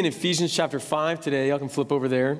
in 0.00 0.06
Ephesians 0.06 0.50
chapter 0.50 0.80
5 0.80 1.20
today. 1.20 1.48
Y'all 1.48 1.58
can 1.58 1.68
flip 1.68 1.92
over 1.92 2.08
there. 2.08 2.38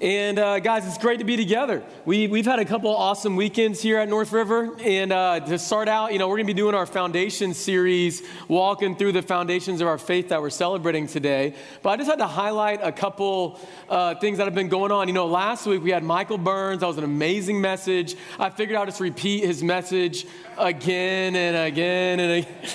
And 0.00 0.38
uh, 0.38 0.60
guys, 0.60 0.86
it's 0.86 0.96
great 0.96 1.18
to 1.18 1.24
be 1.24 1.36
together. 1.36 1.82
We, 2.04 2.28
we've 2.28 2.46
had 2.46 2.60
a 2.60 2.64
couple 2.64 2.94
awesome 2.94 3.34
weekends 3.34 3.82
here 3.82 3.98
at 3.98 4.08
North 4.08 4.30
River. 4.30 4.78
And 4.80 5.12
uh, 5.12 5.40
to 5.40 5.58
start 5.58 5.88
out, 5.88 6.12
you 6.12 6.20
know, 6.20 6.28
we're 6.28 6.36
going 6.36 6.46
to 6.46 6.54
be 6.54 6.56
doing 6.56 6.76
our 6.76 6.86
foundation 6.86 7.52
series, 7.52 8.22
walking 8.46 8.94
through 8.94 9.10
the 9.10 9.22
foundations 9.22 9.80
of 9.80 9.88
our 9.88 9.98
faith 9.98 10.28
that 10.28 10.40
we're 10.40 10.50
celebrating 10.50 11.08
today. 11.08 11.56
But 11.82 11.90
I 11.90 11.96
just 11.96 12.08
had 12.08 12.20
to 12.20 12.28
highlight 12.28 12.78
a 12.80 12.92
couple 12.92 13.58
uh, 13.88 14.14
things 14.14 14.38
that 14.38 14.44
have 14.44 14.54
been 14.54 14.68
going 14.68 14.92
on. 14.92 15.08
You 15.08 15.14
know, 15.14 15.26
last 15.26 15.66
week 15.66 15.82
we 15.82 15.90
had 15.90 16.04
Michael 16.04 16.38
Burns. 16.38 16.80
That 16.80 16.86
was 16.86 16.98
an 16.98 17.04
amazing 17.04 17.60
message. 17.60 18.14
I 18.38 18.50
figured 18.50 18.78
I'd 18.78 18.86
just 18.86 19.00
repeat 19.00 19.44
his 19.44 19.64
message 19.64 20.26
again 20.56 21.34
and 21.34 21.56
again 21.56 22.20
and 22.20 22.32
again. 22.44 22.70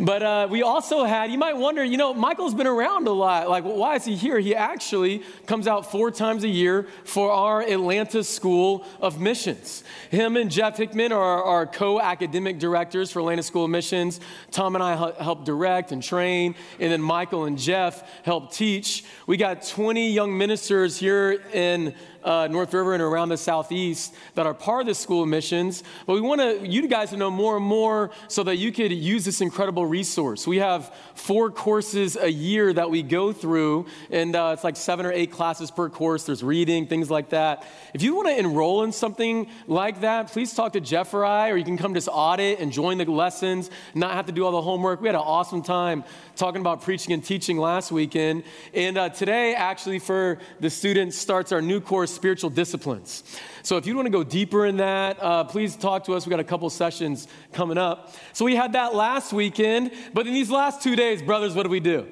But 0.00 0.22
uh, 0.22 0.48
we 0.48 0.62
also 0.62 1.02
had, 1.04 1.32
you 1.32 1.38
might 1.38 1.56
wonder, 1.56 1.82
you 1.82 1.96
know, 1.96 2.14
Michael's 2.14 2.54
been 2.54 2.68
around 2.68 3.08
a 3.08 3.12
lot. 3.12 3.48
Like, 3.48 3.64
why 3.64 3.96
is 3.96 4.04
he 4.04 4.14
here? 4.14 4.38
He 4.38 4.54
actually 4.54 5.22
comes 5.46 5.66
out 5.66 5.90
four 5.90 6.12
times 6.12 6.44
a 6.44 6.48
year 6.48 6.86
for 7.04 7.32
our 7.32 7.62
Atlanta 7.62 8.22
School 8.22 8.84
of 9.00 9.20
Missions. 9.20 9.82
Him 10.10 10.36
and 10.36 10.52
Jeff 10.52 10.76
Hickman 10.76 11.10
are 11.10 11.42
our 11.42 11.66
co 11.66 12.00
academic 12.00 12.60
directors 12.60 13.10
for 13.10 13.18
Atlanta 13.18 13.42
School 13.42 13.64
of 13.64 13.70
Missions. 13.70 14.20
Tom 14.52 14.76
and 14.76 14.84
I 14.84 14.94
help 15.20 15.44
direct 15.44 15.90
and 15.90 16.00
train, 16.00 16.54
and 16.78 16.92
then 16.92 17.02
Michael 17.02 17.46
and 17.46 17.58
Jeff 17.58 18.08
help 18.22 18.52
teach. 18.52 19.04
We 19.26 19.36
got 19.36 19.66
20 19.66 20.12
young 20.12 20.38
ministers 20.38 20.96
here 20.96 21.42
in 21.52 21.92
uh, 22.24 22.48
North 22.50 22.72
River 22.74 22.94
and 22.94 23.02
around 23.02 23.28
the 23.28 23.36
southeast 23.36 24.14
that 24.34 24.46
are 24.46 24.54
part 24.54 24.82
of 24.82 24.86
the 24.86 24.94
school 24.94 25.26
missions. 25.26 25.82
But 26.06 26.14
we 26.14 26.20
want 26.20 26.40
to, 26.40 26.66
you 26.66 26.86
guys 26.88 27.10
to 27.10 27.16
know 27.16 27.30
more 27.30 27.56
and 27.56 27.64
more 27.64 28.10
so 28.28 28.42
that 28.44 28.56
you 28.56 28.72
could 28.72 28.92
use 28.92 29.24
this 29.24 29.40
incredible 29.40 29.86
resource. 29.86 30.46
We 30.46 30.58
have 30.58 30.94
four 31.14 31.50
courses 31.50 32.16
a 32.16 32.30
year 32.30 32.72
that 32.72 32.90
we 32.90 33.02
go 33.02 33.32
through, 33.32 33.86
and 34.10 34.34
uh, 34.36 34.52
it's 34.54 34.64
like 34.64 34.76
seven 34.76 35.06
or 35.06 35.12
eight 35.12 35.32
classes 35.32 35.70
per 35.70 35.88
course. 35.88 36.24
There's 36.24 36.42
reading, 36.42 36.86
things 36.86 37.10
like 37.10 37.30
that. 37.30 37.66
If 37.94 38.02
you 38.02 38.14
want 38.14 38.28
to 38.28 38.38
enroll 38.38 38.84
in 38.84 38.92
something 38.92 39.48
like 39.66 40.00
that, 40.02 40.28
please 40.28 40.54
talk 40.54 40.74
to 40.74 40.80
Jeff 40.80 41.12
or 41.14 41.24
I, 41.24 41.50
or 41.50 41.56
you 41.56 41.64
can 41.64 41.78
come 41.78 41.94
just 41.94 42.08
audit 42.10 42.60
and 42.60 42.72
join 42.72 42.98
the 42.98 43.04
lessons, 43.04 43.70
not 43.94 44.12
have 44.12 44.26
to 44.26 44.32
do 44.32 44.44
all 44.44 44.52
the 44.52 44.62
homework. 44.62 45.00
We 45.00 45.08
had 45.08 45.14
an 45.14 45.20
awesome 45.20 45.62
time 45.62 46.04
talking 46.36 46.60
about 46.60 46.82
preaching 46.82 47.12
and 47.12 47.24
teaching 47.24 47.58
last 47.58 47.90
weekend. 47.90 48.44
And 48.72 48.96
uh, 48.96 49.08
today, 49.08 49.54
actually, 49.54 49.98
for 49.98 50.38
the 50.60 50.70
students, 50.70 51.16
starts 51.16 51.52
our 51.52 51.60
new 51.60 51.80
course, 51.80 52.07
Spiritual 52.08 52.50
Disciplines. 52.50 53.22
So 53.62 53.76
if 53.76 53.86
you 53.86 53.94
want 53.94 54.06
to 54.06 54.10
go 54.10 54.24
deeper 54.24 54.66
in 54.66 54.78
that, 54.78 55.22
uh, 55.22 55.44
please 55.44 55.76
talk 55.76 56.04
to 56.04 56.14
us. 56.14 56.26
We 56.26 56.30
got 56.30 56.40
a 56.40 56.44
couple 56.44 56.68
sessions 56.70 57.28
coming 57.52 57.78
up. 57.78 58.14
So 58.32 58.44
we 58.44 58.56
had 58.56 58.72
that 58.72 58.94
last 58.94 59.32
weekend, 59.32 59.92
but 60.14 60.26
in 60.26 60.34
these 60.34 60.50
last 60.50 60.82
two 60.82 60.96
days, 60.96 61.22
brothers, 61.22 61.54
what 61.54 61.64
do 61.64 61.68
we 61.68 61.80
do? 61.80 62.06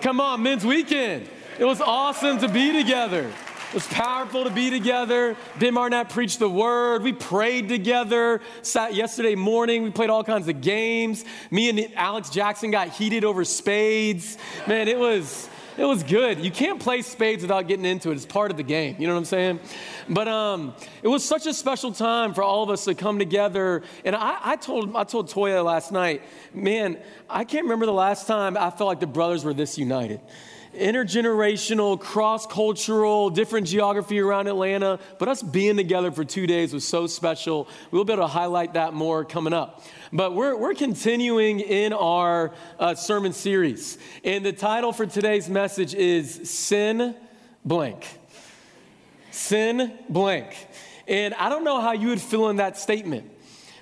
Come 0.00 0.20
on, 0.20 0.42
men's 0.42 0.64
weekend. 0.64 1.28
It 1.58 1.64
was 1.64 1.80
awesome 1.80 2.38
to 2.38 2.48
be 2.48 2.72
together. 2.72 3.32
It 3.68 3.74
was 3.74 3.86
powerful 3.88 4.44
to 4.44 4.50
be 4.50 4.70
together. 4.70 5.36
Ben 5.58 5.74
Marnett 5.74 6.10
preached 6.10 6.38
the 6.38 6.48
word. 6.48 7.02
We 7.02 7.12
prayed 7.12 7.68
together. 7.68 8.40
Sat 8.62 8.94
yesterday 8.94 9.34
morning. 9.34 9.82
We 9.82 9.90
played 9.90 10.08
all 10.08 10.22
kinds 10.22 10.46
of 10.48 10.60
games. 10.60 11.24
Me 11.50 11.68
and 11.68 11.92
Alex 11.96 12.30
Jackson 12.30 12.70
got 12.70 12.90
heated 12.90 13.24
over 13.24 13.44
spades. 13.44 14.38
Man, 14.68 14.86
it 14.86 14.98
was 14.98 15.50
it 15.78 15.84
was 15.84 16.02
good. 16.02 16.40
You 16.40 16.50
can't 16.50 16.80
play 16.80 17.02
spades 17.02 17.42
without 17.42 17.68
getting 17.68 17.84
into 17.84 18.10
it. 18.10 18.14
It's 18.14 18.26
part 18.26 18.50
of 18.50 18.56
the 18.56 18.62
game. 18.62 18.96
You 18.98 19.06
know 19.06 19.14
what 19.14 19.20
I'm 19.20 19.24
saying? 19.26 19.60
But 20.08 20.28
um, 20.28 20.74
it 21.02 21.08
was 21.08 21.24
such 21.24 21.46
a 21.46 21.52
special 21.52 21.92
time 21.92 22.32
for 22.34 22.42
all 22.42 22.62
of 22.62 22.70
us 22.70 22.84
to 22.86 22.94
come 22.94 23.18
together. 23.18 23.82
And 24.04 24.16
I, 24.16 24.38
I 24.42 24.56
told 24.56 24.94
I 24.96 25.04
told 25.04 25.28
Toya 25.28 25.64
last 25.64 25.92
night, 25.92 26.22
man, 26.54 26.98
I 27.28 27.44
can't 27.44 27.64
remember 27.64 27.86
the 27.86 27.92
last 27.92 28.26
time 28.26 28.56
I 28.56 28.70
felt 28.70 28.88
like 28.88 29.00
the 29.00 29.06
brothers 29.06 29.44
were 29.44 29.54
this 29.54 29.76
united 29.78 30.20
intergenerational, 30.74 31.98
cross 31.98 32.46
cultural, 32.46 33.30
different 33.30 33.66
geography 33.66 34.20
around 34.20 34.46
Atlanta. 34.46 34.98
But 35.18 35.28
us 35.28 35.42
being 35.42 35.76
together 35.76 36.10
for 36.10 36.24
two 36.24 36.46
days 36.46 36.72
was 36.72 36.86
so 36.86 37.06
special. 37.06 37.68
We'll 37.90 38.04
be 38.04 38.12
able 38.12 38.24
to 38.24 38.28
highlight 38.28 38.74
that 38.74 38.94
more 38.94 39.24
coming 39.24 39.52
up. 39.52 39.82
But 40.12 40.34
we're, 40.34 40.56
we're 40.56 40.74
continuing 40.74 41.60
in 41.60 41.92
our 41.92 42.52
uh, 42.78 42.94
sermon 42.94 43.32
series. 43.32 43.98
And 44.24 44.44
the 44.44 44.52
title 44.52 44.92
for 44.92 45.06
today's 45.06 45.48
message 45.48 45.94
is 45.94 46.48
Sin 46.48 47.14
Blank. 47.64 48.06
Sin 49.30 49.92
Blank. 50.08 50.54
And 51.08 51.34
I 51.34 51.48
don't 51.48 51.64
know 51.64 51.80
how 51.80 51.92
you 51.92 52.08
would 52.08 52.20
fill 52.20 52.48
in 52.48 52.56
that 52.56 52.76
statement. 52.76 53.32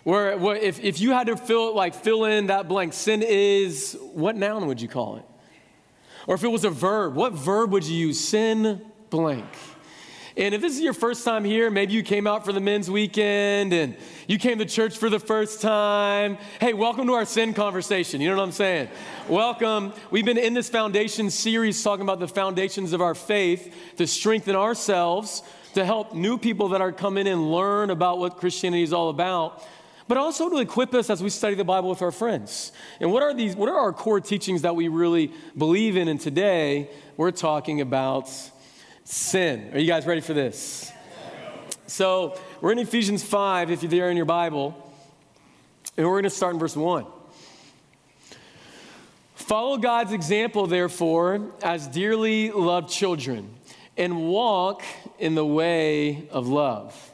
Where, 0.05 0.37
where 0.37 0.57
if, 0.57 0.85
if 0.85 1.01
you 1.01 1.13
had 1.13 1.29
to 1.29 1.37
fill 1.37 1.75
like 1.75 1.95
fill 1.95 2.27
in 2.27 2.49
that 2.49 2.69
blank, 2.69 2.93
sin 2.93 3.23
is 3.23 3.97
what 4.13 4.37
noun 4.37 4.67
would 4.67 4.81
you 4.81 4.89
call 4.89 5.17
it? 5.17 5.25
Or 6.27 6.35
if 6.35 6.45
it 6.45 6.49
was 6.49 6.65
a 6.65 6.71
verb, 6.71 7.15
what 7.15 7.33
verb 7.33 7.73
would 7.73 7.85
you 7.85 8.09
use? 8.09 8.21
Sin 8.21 8.81
blank. 9.11 9.45
And 10.37 10.53
if 10.53 10.61
this 10.61 10.75
is 10.75 10.81
your 10.81 10.95
first 10.95 11.25
time 11.25 11.45
here, 11.45 11.71
maybe 11.71 11.93
you 11.93 12.03
came 12.03 12.27
out 12.27 12.45
for 12.45 12.53
the 12.53 12.61
men's 12.61 12.91
weekend 12.91 13.73
and 13.73 13.97
you 14.27 14.37
came 14.37 14.59
to 14.59 14.65
church 14.65 14.99
for 14.99 15.09
the 15.09 15.21
first 15.21 15.61
time. 15.63 16.39
Hey, 16.61 16.73
welcome 16.73 17.07
to 17.07 17.13
our 17.13 17.25
sin 17.25 17.55
conversation. 17.55 18.21
You 18.21 18.31
know 18.31 18.37
what 18.37 18.43
I'm 18.43 18.53
saying? 18.53 18.89
welcome. 19.29 19.93
We've 20.11 20.25
been 20.25 20.39
in 20.39 20.53
this 20.53 20.69
foundation 20.69 21.31
series 21.31 21.81
talking 21.81 22.03
about 22.03 22.19
the 22.19 22.27
foundations 22.27 22.93
of 22.93 23.01
our 23.01 23.15
faith 23.15 23.73
to 23.99 24.09
strengthen 24.09 24.57
ourselves, 24.57 25.45
to 25.75 25.85
help 25.85 26.15
new 26.15 26.37
people 26.37 26.71
that 26.71 26.81
are 26.81 26.93
coming 26.93 27.29
in 27.29 27.53
learn 27.53 27.91
about 27.91 28.19
what 28.19 28.39
Christianity 28.39 28.83
is 28.83 28.93
all 28.93 29.11
about 29.11 29.63
but 30.07 30.17
also 30.17 30.51
to 30.51 30.59
equip 30.59 30.95
us 30.95 31.11
as 31.11 31.23
we 31.23 31.31
study 31.31 31.55
the 31.55 31.65
Bible 31.65 31.89
with 31.89 32.03
our 32.03 32.13
friends. 32.13 32.73
And 33.01 33.13
what 33.13 33.23
are 33.23 33.35
these 33.35 33.57
what 33.57 33.69
are 33.69 33.79
our 33.79 33.93
core 33.93 34.21
teachings 34.21 34.63
that 34.63 34.77
we 34.77 34.89
really 34.89 35.33
believe 35.57 35.97
in 35.97 36.09
and 36.09 36.21
today 36.21 36.91
we're 37.17 37.31
talking 37.31 37.81
about 37.81 38.29
sin. 39.05 39.71
Are 39.73 39.79
you 39.79 39.87
guys 39.87 40.07
ready 40.07 40.21
for 40.21 40.35
this? 40.35 40.91
So, 41.87 42.41
we're 42.63 42.73
in 42.73 42.79
Ephesians 42.79 43.23
5 43.23 43.71
if 43.71 43.83
you're 43.83 43.91
there 43.91 44.11
in 44.11 44.17
your 44.17 44.27
Bible. 44.27 44.81
And 45.97 46.07
we're 46.07 46.15
going 46.15 46.25
to 46.25 46.31
start 46.31 46.55
in 46.55 46.59
verse 46.59 46.75
1. 46.75 47.07
Follow 49.35 49.77
God's 49.77 50.13
example, 50.13 50.67
therefore, 50.67 51.53
as 51.63 51.87
dearly 51.87 52.51
loved 52.51 52.89
children, 52.89 53.55
and 53.97 54.27
walk 54.27 54.83
in 55.19 55.35
the 55.35 55.45
way 55.45 56.27
of 56.31 56.49
love 56.49 57.14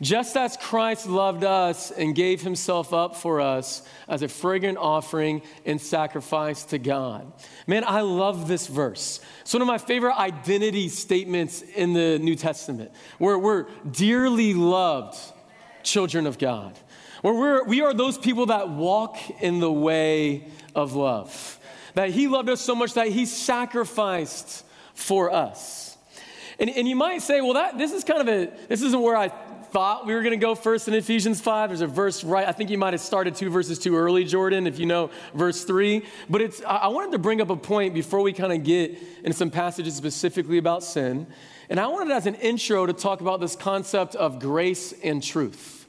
just 0.00 0.36
as 0.36 0.56
Christ 0.56 1.08
loved 1.08 1.44
us 1.44 1.90
and 1.90 2.14
gave 2.14 2.42
himself 2.42 2.92
up 2.92 3.16
for 3.16 3.40
us 3.40 3.82
as 4.08 4.22
a 4.22 4.28
fragrant 4.28 4.78
offering 4.78 5.42
and 5.64 5.80
sacrifice 5.80 6.64
to 6.64 6.78
God. 6.78 7.30
Man, 7.66 7.84
I 7.86 8.00
love 8.00 8.48
this 8.48 8.66
verse. 8.66 9.20
It's 9.42 9.52
one 9.52 9.62
of 9.62 9.68
my 9.68 9.78
favorite 9.78 10.16
identity 10.16 10.88
statements 10.88 11.62
in 11.62 11.92
the 11.92 12.18
New 12.18 12.36
Testament, 12.36 12.90
where 13.18 13.38
we're 13.38 13.66
dearly 13.90 14.54
loved 14.54 15.18
children 15.82 16.26
of 16.26 16.38
God, 16.38 16.78
where 17.22 17.34
we're, 17.34 17.64
we 17.64 17.80
are 17.82 17.94
those 17.94 18.18
people 18.18 18.46
that 18.46 18.68
walk 18.68 19.18
in 19.40 19.60
the 19.60 19.72
way 19.72 20.46
of 20.74 20.94
love, 20.94 21.58
that 21.94 22.10
He 22.10 22.28
loved 22.28 22.48
us 22.48 22.60
so 22.60 22.74
much 22.74 22.94
that 22.94 23.08
He 23.08 23.26
sacrificed 23.26 24.64
for 24.94 25.32
us. 25.32 25.96
And, 26.58 26.70
and 26.70 26.86
you 26.86 26.96
might 26.96 27.22
say, 27.22 27.40
well, 27.40 27.54
that, 27.54 27.78
this 27.78 27.92
is 27.92 28.04
kind 28.04 28.20
of 28.20 28.28
a, 28.28 28.52
this 28.68 28.82
isn't 28.82 29.00
where 29.00 29.16
I 29.16 29.28
thought 29.74 30.06
we 30.06 30.14
were 30.14 30.20
going 30.20 30.30
to 30.30 30.36
go 30.36 30.54
first 30.54 30.86
in 30.86 30.94
Ephesians 30.94 31.40
5. 31.40 31.70
There's 31.70 31.80
a 31.80 31.88
verse 31.88 32.22
right, 32.22 32.46
I 32.46 32.52
think 32.52 32.70
you 32.70 32.78
might 32.78 32.94
have 32.94 33.00
started 33.00 33.34
two 33.34 33.50
verses 33.50 33.76
too 33.76 33.96
early, 33.96 34.22
Jordan, 34.22 34.68
if 34.68 34.78
you 34.78 34.86
know 34.86 35.10
verse 35.34 35.64
3. 35.64 36.04
But 36.30 36.42
it's, 36.42 36.62
I 36.62 36.86
wanted 36.86 37.10
to 37.10 37.18
bring 37.18 37.40
up 37.40 37.50
a 37.50 37.56
point 37.56 37.92
before 37.92 38.20
we 38.20 38.32
kind 38.32 38.52
of 38.52 38.62
get 38.62 38.96
into 39.24 39.32
some 39.32 39.50
passages 39.50 39.96
specifically 39.96 40.58
about 40.58 40.84
sin. 40.84 41.26
And 41.68 41.80
I 41.80 41.88
wanted 41.88 42.12
as 42.14 42.26
an 42.26 42.36
intro 42.36 42.86
to 42.86 42.92
talk 42.92 43.20
about 43.20 43.40
this 43.40 43.56
concept 43.56 44.14
of 44.14 44.38
grace 44.38 44.94
and 45.02 45.20
truth. 45.20 45.88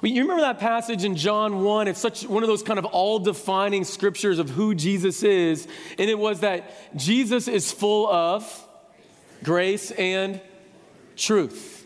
Well, 0.00 0.12
you 0.12 0.22
remember 0.22 0.42
that 0.42 0.60
passage 0.60 1.02
in 1.02 1.16
John 1.16 1.64
1? 1.64 1.88
It's 1.88 1.98
such 1.98 2.28
one 2.28 2.44
of 2.44 2.48
those 2.48 2.62
kind 2.62 2.78
of 2.78 2.84
all 2.84 3.18
defining 3.18 3.82
scriptures 3.82 4.38
of 4.38 4.50
who 4.50 4.76
Jesus 4.76 5.24
is. 5.24 5.66
And 5.98 6.08
it 6.08 6.16
was 6.16 6.40
that 6.40 6.96
Jesus 6.96 7.48
is 7.48 7.72
full 7.72 8.06
of 8.06 8.68
grace 9.42 9.90
and 9.90 10.40
truth. 11.16 11.77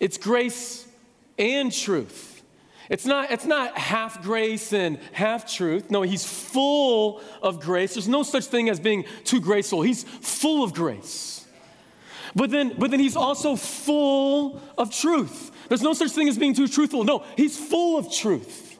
It's 0.00 0.16
grace 0.16 0.88
and 1.38 1.70
truth. 1.72 2.42
It's 2.88 3.06
not, 3.06 3.30
it's 3.30 3.44
not 3.44 3.78
half 3.78 4.20
grace 4.22 4.72
and 4.72 4.98
half 5.12 5.50
truth. 5.50 5.92
No, 5.92 6.02
he's 6.02 6.24
full 6.24 7.22
of 7.40 7.60
grace. 7.60 7.94
There's 7.94 8.08
no 8.08 8.24
such 8.24 8.46
thing 8.46 8.68
as 8.68 8.80
being 8.80 9.04
too 9.22 9.40
graceful. 9.40 9.82
He's 9.82 10.02
full 10.02 10.64
of 10.64 10.74
grace. 10.74 11.46
But 12.34 12.50
then, 12.50 12.74
but 12.76 12.90
then 12.90 12.98
he's 12.98 13.14
also 13.14 13.54
full 13.54 14.60
of 14.76 14.92
truth. 14.92 15.52
There's 15.68 15.82
no 15.82 15.92
such 15.92 16.10
thing 16.10 16.28
as 16.28 16.36
being 16.36 16.54
too 16.54 16.66
truthful. 16.66 17.04
No, 17.04 17.24
he's 17.36 17.56
full 17.56 17.96
of 17.96 18.12
truth. 18.12 18.78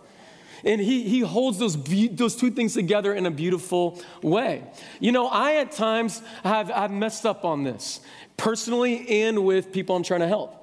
And 0.64 0.80
he, 0.80 1.04
he 1.04 1.20
holds 1.20 1.58
those, 1.58 1.76
be- 1.76 2.08
those 2.08 2.34
two 2.34 2.50
things 2.50 2.74
together 2.74 3.14
in 3.14 3.26
a 3.26 3.30
beautiful 3.30 4.00
way. 4.22 4.64
You 4.98 5.12
know, 5.12 5.28
I 5.28 5.54
at 5.56 5.72
times 5.72 6.20
have, 6.42 6.70
I've 6.70 6.90
messed 6.90 7.24
up 7.24 7.44
on 7.44 7.62
this, 7.62 8.00
personally 8.36 9.22
and 9.22 9.44
with 9.44 9.72
people 9.72 9.94
I'm 9.96 10.02
trying 10.02 10.20
to 10.20 10.28
help 10.28 10.59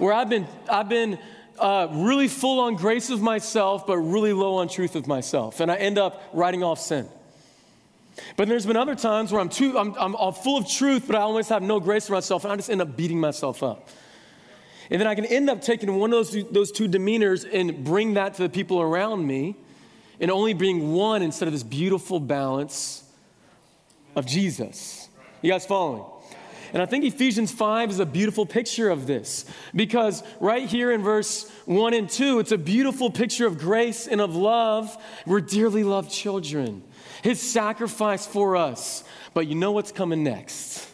where 0.00 0.12
I've 0.12 0.28
been, 0.28 0.46
I've 0.68 0.88
been 0.88 1.18
uh, 1.58 1.88
really 1.90 2.26
full 2.26 2.60
on 2.60 2.74
grace 2.74 3.10
of 3.10 3.20
myself, 3.20 3.86
but 3.86 3.98
really 3.98 4.32
low 4.32 4.56
on 4.56 4.68
truth 4.68 4.96
of 4.96 5.06
myself. 5.06 5.60
And 5.60 5.70
I 5.70 5.76
end 5.76 5.98
up 5.98 6.22
writing 6.32 6.62
off 6.62 6.80
sin. 6.80 7.06
But 8.36 8.48
there's 8.48 8.66
been 8.66 8.76
other 8.76 8.94
times 8.94 9.30
where 9.30 9.40
I'm 9.40 9.48
too, 9.48 9.78
I'm, 9.78 9.94
I'm, 9.98 10.14
I'm 10.16 10.32
full 10.32 10.58
of 10.58 10.68
truth, 10.68 11.04
but 11.06 11.16
I 11.16 11.20
always 11.20 11.48
have 11.48 11.62
no 11.62 11.80
grace 11.80 12.06
for 12.06 12.14
myself, 12.14 12.44
and 12.44 12.52
I 12.52 12.56
just 12.56 12.70
end 12.70 12.80
up 12.80 12.96
beating 12.96 13.20
myself 13.20 13.62
up. 13.62 13.88
And 14.90 15.00
then 15.00 15.06
I 15.06 15.14
can 15.14 15.26
end 15.26 15.48
up 15.48 15.62
taking 15.62 15.94
one 15.94 16.12
of 16.12 16.18
those, 16.18 16.44
those 16.50 16.72
two 16.72 16.88
demeanors 16.88 17.48
and 17.50 17.84
bring 17.84 18.14
that 18.14 18.34
to 18.34 18.42
the 18.42 18.48
people 18.48 18.80
around 18.80 19.24
me 19.26 19.54
and 20.18 20.30
only 20.30 20.52
being 20.52 20.92
one 20.92 21.22
instead 21.22 21.46
of 21.46 21.52
this 21.52 21.62
beautiful 21.62 22.18
balance 22.18 23.04
of 24.16 24.26
Jesus. 24.26 25.08
You 25.42 25.50
guys 25.50 25.64
following? 25.64 26.04
And 26.72 26.82
I 26.82 26.86
think 26.86 27.04
Ephesians 27.04 27.50
5 27.50 27.90
is 27.90 27.98
a 27.98 28.06
beautiful 28.06 28.46
picture 28.46 28.90
of 28.90 29.06
this 29.06 29.44
because 29.74 30.22
right 30.40 30.68
here 30.68 30.92
in 30.92 31.02
verse 31.02 31.50
1 31.66 31.94
and 31.94 32.08
2, 32.08 32.38
it's 32.38 32.52
a 32.52 32.58
beautiful 32.58 33.10
picture 33.10 33.46
of 33.46 33.58
grace 33.58 34.06
and 34.06 34.20
of 34.20 34.36
love. 34.36 34.96
We're 35.26 35.40
dearly 35.40 35.82
loved 35.82 36.10
children. 36.10 36.82
His 37.22 37.40
sacrifice 37.40 38.26
for 38.26 38.56
us. 38.56 39.04
But 39.34 39.46
you 39.46 39.54
know 39.54 39.72
what's 39.72 39.92
coming 39.92 40.22
next. 40.22 40.88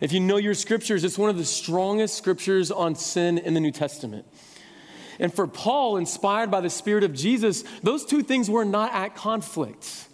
If 0.00 0.12
you 0.12 0.20
know 0.20 0.38
your 0.38 0.54
scriptures, 0.54 1.04
it's 1.04 1.18
one 1.18 1.30
of 1.30 1.36
the 1.36 1.44
strongest 1.44 2.16
scriptures 2.16 2.70
on 2.70 2.94
sin 2.94 3.38
in 3.38 3.54
the 3.54 3.60
New 3.60 3.70
Testament. 3.70 4.26
And 5.18 5.32
for 5.32 5.46
Paul, 5.46 5.98
inspired 5.98 6.50
by 6.50 6.62
the 6.62 6.70
Spirit 6.70 7.04
of 7.04 7.12
Jesus, 7.12 7.62
those 7.82 8.06
two 8.06 8.22
things 8.22 8.48
were 8.48 8.64
not 8.64 8.94
at 8.94 9.14
conflict. 9.14 10.08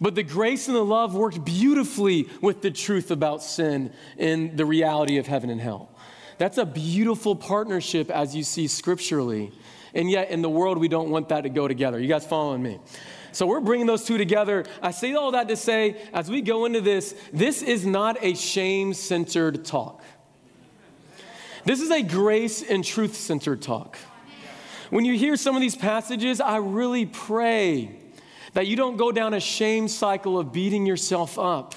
But 0.00 0.14
the 0.14 0.22
grace 0.22 0.68
and 0.68 0.76
the 0.76 0.84
love 0.84 1.14
worked 1.14 1.44
beautifully 1.44 2.28
with 2.40 2.60
the 2.60 2.70
truth 2.70 3.10
about 3.10 3.42
sin 3.42 3.92
and 4.18 4.56
the 4.56 4.66
reality 4.66 5.16
of 5.16 5.26
heaven 5.26 5.50
and 5.50 5.60
hell. 5.60 5.90
That's 6.38 6.58
a 6.58 6.66
beautiful 6.66 7.34
partnership 7.34 8.10
as 8.10 8.36
you 8.36 8.42
see 8.42 8.66
scripturally. 8.66 9.52
And 9.94 10.10
yet, 10.10 10.30
in 10.30 10.42
the 10.42 10.50
world, 10.50 10.76
we 10.76 10.88
don't 10.88 11.08
want 11.08 11.30
that 11.30 11.42
to 11.42 11.48
go 11.48 11.66
together. 11.66 11.98
You 11.98 12.08
guys 12.08 12.26
following 12.26 12.62
me? 12.62 12.78
So, 13.32 13.46
we're 13.46 13.60
bringing 13.60 13.86
those 13.86 14.04
two 14.04 14.18
together. 14.18 14.66
I 14.82 14.90
say 14.90 15.14
all 15.14 15.30
that 15.32 15.48
to 15.48 15.56
say, 15.56 15.96
as 16.12 16.30
we 16.30 16.42
go 16.42 16.66
into 16.66 16.82
this, 16.82 17.14
this 17.32 17.62
is 17.62 17.86
not 17.86 18.18
a 18.22 18.34
shame 18.34 18.92
centered 18.92 19.64
talk. 19.64 20.02
This 21.64 21.80
is 21.80 21.90
a 21.90 22.02
grace 22.02 22.62
and 22.62 22.84
truth 22.84 23.16
centered 23.16 23.62
talk. 23.62 23.96
When 24.90 25.04
you 25.04 25.14
hear 25.14 25.36
some 25.36 25.56
of 25.56 25.62
these 25.62 25.74
passages, 25.74 26.40
I 26.40 26.58
really 26.58 27.06
pray 27.06 27.96
that 28.56 28.66
you 28.66 28.74
don't 28.74 28.96
go 28.96 29.12
down 29.12 29.34
a 29.34 29.38
shame 29.38 29.86
cycle 29.86 30.38
of 30.38 30.50
beating 30.50 30.86
yourself 30.86 31.38
up, 31.38 31.74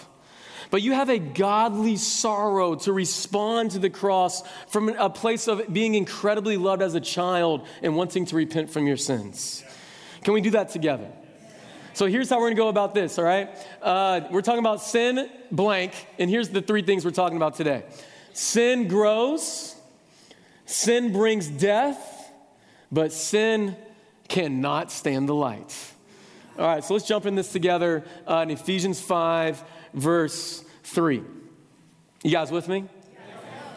but 0.72 0.82
you 0.82 0.94
have 0.94 1.10
a 1.10 1.20
godly 1.20 1.98
sorrow 1.98 2.74
to 2.74 2.94
respond 2.94 3.72
to 3.72 3.80
the 3.80 3.90
cross 3.90 4.44
from 4.70 4.88
a 4.88 5.10
place 5.10 5.50
of 5.50 5.74
being 5.74 5.96
incredibly 5.96 6.56
loved 6.56 6.82
as 6.82 6.96
a 6.96 7.02
child 7.02 7.68
and 7.84 7.98
wanting 7.98 8.24
to 8.24 8.38
repent 8.38 8.70
from 8.70 8.88
your 8.88 8.96
sins. 8.96 9.62
Can 10.24 10.34
we 10.34 10.40
do 10.40 10.52
that 10.52 10.70
together? 10.70 11.12
So 11.96 12.06
here's 12.06 12.30
how 12.30 12.40
we're 12.40 12.46
gonna 12.46 12.56
go 12.56 12.70
about 12.70 12.94
this, 12.94 13.20
all 13.20 13.26
right? 13.26 13.50
Uh, 13.82 14.22
we're 14.32 14.42
talking 14.42 14.60
about 14.60 14.82
sin 14.82 15.30
blank, 15.52 16.08
and 16.18 16.30
here's 16.30 16.48
the 16.48 16.62
three 16.62 16.82
things 16.82 17.04
we're 17.04 17.12
talking 17.12 17.36
about 17.36 17.56
today 17.56 17.84
sin 18.32 18.88
grows, 18.88 19.76
sin 20.66 21.12
brings 21.12 21.50
death, 21.50 22.32
but 22.90 23.12
sin 23.12 23.76
cannot 24.30 24.94
stand 24.94 25.28
the 25.28 25.36
light. 25.36 25.76
All 26.60 26.68
right, 26.68 26.84
so 26.84 26.94
let's 26.94 27.08
jump 27.08 27.26
in 27.26 27.36
this 27.36 27.54
together 27.54 28.04
uh, 28.28 28.40
in 28.40 28.50
Ephesians 28.50 29.00
5, 29.00 29.64
verse 29.94 30.62
3. 30.84 31.24
You 32.22 32.32
guys 32.32 32.52
with 32.52 32.68
me? 32.68 32.84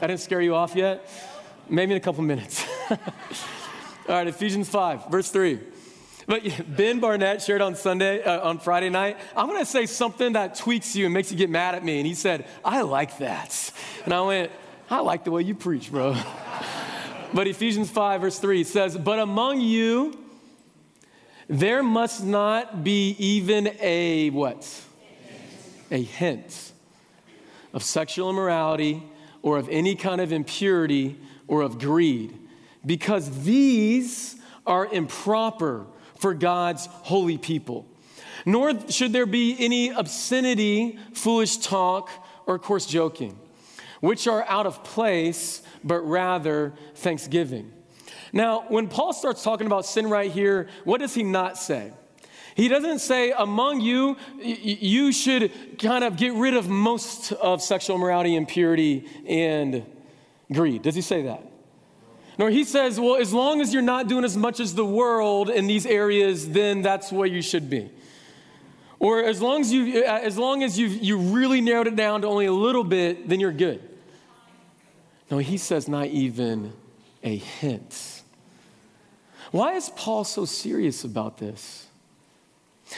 I 0.01 0.09
didn't 0.09 0.19
scare 0.19 0.41
you 0.41 0.57
off 0.57 0.75
yet? 0.75 1.09
Maybe 1.69 1.93
in 1.93 1.97
a 1.97 2.01
couple 2.01 2.25
minutes. 2.25 2.67
All 2.91 2.99
right, 4.09 4.27
Ephesians 4.27 4.69
5, 4.69 5.11
verse 5.13 5.31
3. 5.31 5.61
But 6.27 6.43
Ben 6.75 6.99
Barnett 6.99 7.41
shared 7.41 7.61
on 7.61 7.77
Sunday, 7.77 8.21
uh, 8.21 8.49
on 8.49 8.59
Friday 8.59 8.91
night, 8.91 9.17
I'm 9.37 9.47
gonna 9.47 9.65
say 9.65 9.87
something 9.87 10.33
that 10.33 10.57
tweaks 10.57 10.97
you 10.97 11.05
and 11.05 11.15
makes 11.15 11.31
you 11.31 11.39
get 11.39 11.51
mad 11.51 11.77
at 11.77 11.85
me. 11.85 11.99
And 11.99 12.07
he 12.07 12.15
said, 12.15 12.49
I 12.65 12.81
like 12.83 13.19
that. 13.19 13.73
And 14.05 14.13
I 14.13 14.23
went, 14.23 14.51
I 14.91 15.03
like 15.03 15.23
the 15.23 15.31
way 15.31 15.43
you 15.43 15.55
preach, 15.55 15.93
bro. 15.93 16.17
but 17.33 17.47
Ephesians 17.47 17.91
5, 17.91 18.23
verse 18.23 18.41
3 18.41 18.65
says, 18.65 18.99
But 18.99 19.21
among 19.21 19.61
you, 19.61 20.22
there 21.49 21.83
must 21.83 22.25
not 22.25 22.85
be 22.85 23.17
even 23.19 23.77
a 23.81 24.31
what? 24.31 24.69
A 25.91 26.03
hint 26.03 26.73
of 27.73 27.83
sexual 27.83 28.31
immorality 28.31 29.03
or 29.43 29.59
of 29.59 29.69
any 29.69 29.95
kind 29.95 30.21
of 30.21 30.33
impurity 30.33 31.19
or 31.49 31.63
of 31.63 31.79
greed, 31.79 32.39
because 32.87 33.45
these 33.45 34.37
are 34.67 34.87
improper 34.87 35.87
for 36.17 36.35
God's 36.35 36.87
holy 36.87 37.37
people. 37.37 37.87
Nor 38.47 38.89
should 38.89 39.13
there 39.13 39.27
be 39.27 39.57
any 39.59 39.91
obscenity, 39.91 40.99
foolish 41.15 41.59
talk, 41.59 42.11
or 42.47 42.59
coarse 42.59 42.87
joking, 42.87 43.39
which 44.01 44.27
are 44.27 44.45
out 44.49 44.67
of 44.67 44.83
place, 44.85 45.63
but 45.85 46.01
rather 46.01 46.73
thanksgiving. 46.95 47.73
Now, 48.33 48.65
when 48.69 48.89
Paul 48.89 49.13
starts 49.13 49.43
talking 49.43 49.67
about 49.67 49.85
sin 49.85 50.09
right 50.09 50.31
here, 50.31 50.69
what 50.85 51.01
does 51.01 51.15
he 51.15 51.23
not 51.23 51.59
say? 51.59 51.93
He 52.55 52.69
doesn't 52.69 52.99
say, 52.99 53.33
among 53.33 53.81
you, 53.81 54.17
you 54.41 55.13
should 55.13 55.53
kind 55.79 56.05
of 56.05 56.17
get 56.17 56.35
rid 56.35 56.55
of 56.55 56.69
most 56.69 57.33
of 57.33 57.63
sexual 57.63 57.97
immorality, 57.97 58.35
impurity, 58.35 59.09
and 59.27 59.85
greed. 60.53 60.83
Does 60.83 60.95
he 60.95 61.01
say 61.01 61.23
that? 61.23 61.47
Nor 62.39 62.51
he 62.51 62.65
says, 62.65 62.99
well, 62.99 63.17
as 63.17 63.33
long 63.33 63.61
as 63.61 63.73
you're 63.73 63.83
not 63.83 64.09
doing 64.09 64.25
as 64.25 64.37
much 64.37 64.61
as 64.61 64.75
the 64.75 64.85
world 64.85 65.51
in 65.51 65.67
these 65.67 65.87
areas, 65.87 66.49
then 66.49 66.83
that's 66.83 67.13
where 67.13 67.27
you 67.27 67.43
should 67.43 67.69
be. 67.71 67.91
Or 68.99 69.23
as 69.23 69.43
long 69.43 69.63
as 69.63 69.73
you, 69.73 70.05
uh, 70.05 70.21
as 70.23 70.39
long 70.39 70.63
as 70.63 70.79
you 70.79 70.87
you 70.87 71.19
really 71.19 71.61
narrowed 71.61 71.89
it 71.89 71.97
down 71.97 72.23
to 72.23 72.29
only 72.29 72.47
a 72.47 72.53
little 72.53 72.85
bit, 72.85 73.29
then 73.29 73.41
you're 73.41 73.51
good. 73.51 73.83
No, 75.29 75.39
he 75.39 75.57
says 75.57 75.89
not 75.89 76.07
even 76.07 76.73
a 77.25 77.37
hint. 77.37 78.12
Why 79.53 79.75
is 79.75 79.91
Paul 79.91 80.25
so 80.25 80.45
serious 80.45 81.05
about 81.05 81.39
this? 81.39 81.87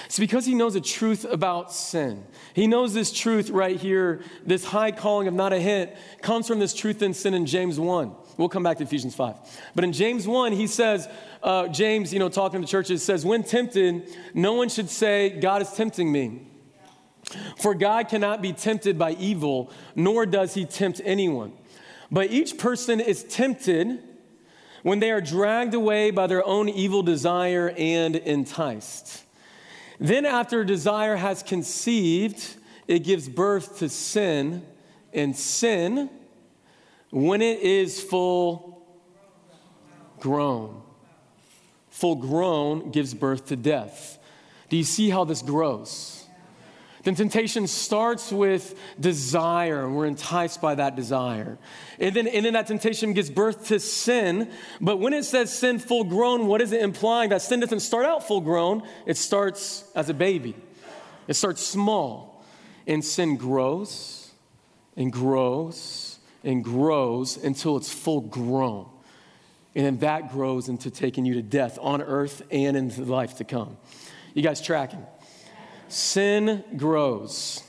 It's 0.07 0.19
because 0.19 0.47
he 0.47 0.55
knows 0.55 0.75
the 0.75 0.81
truth 0.81 1.25
about 1.25 1.73
sin. 1.73 2.25
He 2.55 2.67
knows 2.67 2.95
this 2.95 3.13
truth 3.13 3.51
right 3.51 3.77
here, 3.77 4.23
this 4.47 4.65
high 4.65 4.93
calling 4.93 5.29
of 5.29 5.35
not 5.35 5.53
a 5.53 5.61
hint, 5.61 5.93
comes 6.23 6.47
from 6.47 6.59
this 6.59 6.75
truth 6.75 7.03
in 7.03 7.13
sin 7.13 7.35
in 7.35 7.47
James 7.47 7.79
1. 7.79 8.13
We'll 8.37 8.49
come 8.49 8.63
back 8.63 8.79
to 8.79 8.85
Ephesians 8.85 9.15
5. 9.15 9.37
But 9.75 9.85
in 9.85 9.93
James 9.93 10.27
1, 10.27 10.53
he 10.53 10.67
says, 10.67 11.09
uh, 11.43 11.69
James, 11.69 12.13
you 12.13 12.19
know, 12.19 12.29
talking 12.29 12.61
to 12.61 12.67
churches, 12.67 13.03
says, 13.03 13.25
When 13.25 13.43
tempted, 13.43 14.09
no 14.33 14.55
one 14.55 14.69
should 14.69 14.91
say, 14.91 15.31
God 15.31 15.63
is 15.63 15.71
tempting 15.73 16.11
me. 16.11 16.47
For 17.59 17.75
God 17.75 18.09
cannot 18.09 18.43
be 18.43 18.53
tempted 18.53 18.99
by 18.99 19.13
evil, 19.13 19.71
nor 19.95 20.27
does 20.27 20.55
he 20.55 20.65
tempt 20.65 21.01
anyone. 21.05 21.53
But 22.11 22.31
each 22.31 22.59
person 22.59 23.01
is 23.01 23.25
tempted 23.25 24.03
when 24.85 25.01
they 25.01 25.11
are 25.11 25.23
dragged 25.23 25.73
away 25.73 26.11
by 26.11 26.27
their 26.27 26.47
own 26.47 26.69
evil 26.69 27.03
desire 27.03 27.73
and 27.79 28.15
enticed. 28.17 29.25
Then, 29.99 30.27
after 30.27 30.63
desire 30.63 31.17
has 31.17 31.43
conceived, 31.43 32.57
it 32.87 32.99
gives 32.99 33.27
birth 33.27 33.79
to 33.79 33.89
sin, 33.89 34.63
and 35.15 35.35
sin, 35.35 36.11
when 37.11 37.41
it 37.41 37.61
is 37.61 38.03
full 38.03 38.87
grown, 40.21 40.83
full 41.89 42.17
grown 42.17 42.91
gives 42.91 43.15
birth 43.15 43.47
to 43.47 43.57
death. 43.57 44.19
Do 44.69 44.77
you 44.77 44.85
see 44.85 45.09
how 45.09 45.25
this 45.25 45.41
grows? 45.41 46.24
Then 47.05 47.15
temptation 47.15 47.67
starts 47.67 48.33
with 48.33 48.75
desire, 48.99 49.85
and 49.85 49.95
we're 49.95 50.07
enticed 50.07 50.63
by 50.63 50.75
that 50.75 50.97
desire. 50.97 51.59
And 52.01 52.17
then, 52.17 52.27
and 52.27 52.47
then 52.47 52.55
that 52.55 52.67
temptation 52.67 53.13
gives 53.13 53.29
birth 53.29 53.69
to 53.69 53.79
sin. 53.79 54.51
But 54.81 54.97
when 54.97 55.13
it 55.13 55.25
says 55.25 55.57
sin 55.57 55.79
full 55.79 56.05
grown, 56.05 56.47
what 56.47 56.63
is 56.63 56.73
it 56.73 56.81
implying? 56.81 57.29
That 57.29 57.43
sin 57.43 57.61
doesn't 57.61 57.81
start 57.81 58.07
out 58.07 58.27
full 58.27 58.41
grown, 58.41 58.83
it 59.07 59.19
starts 59.19 59.85
as 59.95 60.09
a 60.09 60.15
baby. 60.15 60.57
It 61.29 61.35
starts 61.35 61.65
small. 61.65 62.43
And 62.87 63.05
sin 63.05 63.37
grows 63.37 64.31
and 64.97 65.13
grows 65.13 66.19
and 66.43 66.65
grows 66.65 67.37
until 67.43 67.77
it's 67.77 67.93
full 67.93 68.21
grown. 68.21 68.89
And 69.75 69.85
then 69.85 69.99
that 69.99 70.31
grows 70.31 70.69
into 70.69 70.91
taking 70.91 71.25
you 71.25 71.35
to 71.35 71.43
death 71.43 71.79
on 71.81 72.01
earth 72.01 72.43
and 72.51 72.77
into 72.77 73.05
life 73.05 73.39
to 73.39 73.45
come. 73.45 73.77
You 74.35 74.43
guys 74.43 74.61
tracking? 74.61 75.05
Sin 75.95 76.65
grows. 76.77 77.63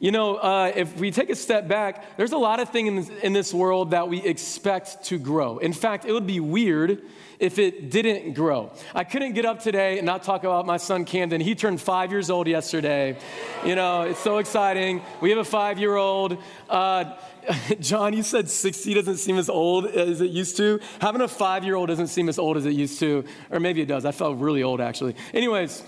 You 0.00 0.12
know, 0.12 0.36
uh, 0.36 0.72
if 0.76 0.96
we 0.96 1.10
take 1.10 1.28
a 1.28 1.34
step 1.34 1.66
back, 1.66 2.16
there's 2.16 2.30
a 2.30 2.38
lot 2.38 2.60
of 2.60 2.68
things 2.68 3.08
in 3.08 3.32
this 3.32 3.52
world 3.52 3.90
that 3.90 4.08
we 4.08 4.22
expect 4.22 5.04
to 5.06 5.18
grow. 5.18 5.58
In 5.58 5.72
fact, 5.72 6.04
it 6.04 6.12
would 6.12 6.26
be 6.26 6.38
weird 6.38 7.02
if 7.40 7.58
it 7.58 7.90
didn't 7.90 8.34
grow. 8.34 8.70
I 8.94 9.02
couldn't 9.02 9.32
get 9.32 9.44
up 9.44 9.60
today 9.60 9.98
and 9.98 10.06
not 10.06 10.22
talk 10.22 10.44
about 10.44 10.66
my 10.66 10.76
son 10.76 11.04
Camden. 11.04 11.40
He 11.40 11.56
turned 11.56 11.80
five 11.80 12.12
years 12.12 12.30
old 12.30 12.46
yesterday. 12.46 13.16
You 13.64 13.74
know, 13.74 14.02
it's 14.02 14.20
so 14.20 14.38
exciting. 14.38 15.02
We 15.20 15.30
have 15.30 15.38
a 15.38 15.44
five 15.44 15.80
year 15.80 15.96
old. 15.96 16.38
Uh, 16.68 17.16
John, 17.80 18.12
you 18.12 18.22
said 18.22 18.48
60 18.48 18.94
doesn't 18.94 19.16
seem 19.16 19.36
as 19.36 19.48
old 19.48 19.86
as 19.86 20.20
it 20.20 20.30
used 20.30 20.56
to. 20.58 20.80
Having 21.00 21.22
a 21.22 21.28
five 21.28 21.64
year 21.64 21.74
old 21.74 21.88
doesn't 21.88 22.08
seem 22.08 22.28
as 22.28 22.38
old 22.38 22.56
as 22.56 22.66
it 22.66 22.72
used 22.72 23.00
to, 23.00 23.24
or 23.50 23.58
maybe 23.58 23.82
it 23.82 23.86
does. 23.86 24.04
I 24.04 24.12
felt 24.12 24.38
really 24.38 24.62
old 24.62 24.80
actually. 24.80 25.16
Anyways, 25.32 25.82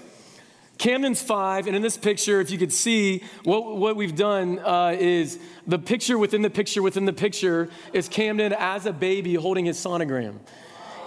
Camden's 0.80 1.20
five, 1.20 1.66
and 1.66 1.76
in 1.76 1.82
this 1.82 1.99
picture, 1.99 2.40
if 2.40 2.50
you 2.50 2.56
could 2.56 2.72
see, 2.72 3.22
what, 3.44 3.76
what 3.76 3.96
we've 3.96 4.16
done 4.16 4.58
uh, 4.60 4.96
is 4.99 5.38
the 5.66 5.78
picture 5.78 6.16
within 6.16 6.40
the 6.40 6.49
picture 6.49 6.80
within 6.80 7.04
the 7.04 7.12
picture 7.12 7.68
is 7.92 8.08
Camden 8.08 8.54
as 8.54 8.87
a 8.87 8.92
baby 8.92 9.34
holding 9.34 9.66
his 9.66 9.76
sonogram. 9.76 10.38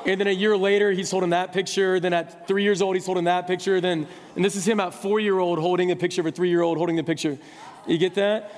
And 0.06 0.20
then 0.20 0.28
a 0.28 0.32
year 0.32 0.56
later, 0.56 0.92
he's 0.92 1.10
holding 1.10 1.32
that 1.32 1.54
picture. 1.54 2.00
Then 2.00 2.14
at 2.14 2.48
three 2.48 2.62
years 2.62 2.84
old, 2.84 2.96
he's 2.96 3.08
holding 3.08 3.24
that 3.24 3.48
picture. 3.48 3.82
Then, 3.82 4.06
and 4.36 4.46
this 4.46 4.56
is 4.56 4.68
him 4.68 4.80
at 4.80 4.94
four 4.94 5.20
year 5.20 5.40
old 5.40 5.58
holding 5.58 5.90
a 5.90 5.96
picture 5.96 6.22
of 6.22 6.28
a 6.28 6.32
three 6.32 6.50
year 6.50 6.62
old 6.62 6.78
holding 6.78 6.96
the 6.96 7.04
picture. 7.04 7.40
You 7.88 7.98
get 7.98 8.14
that? 8.14 8.52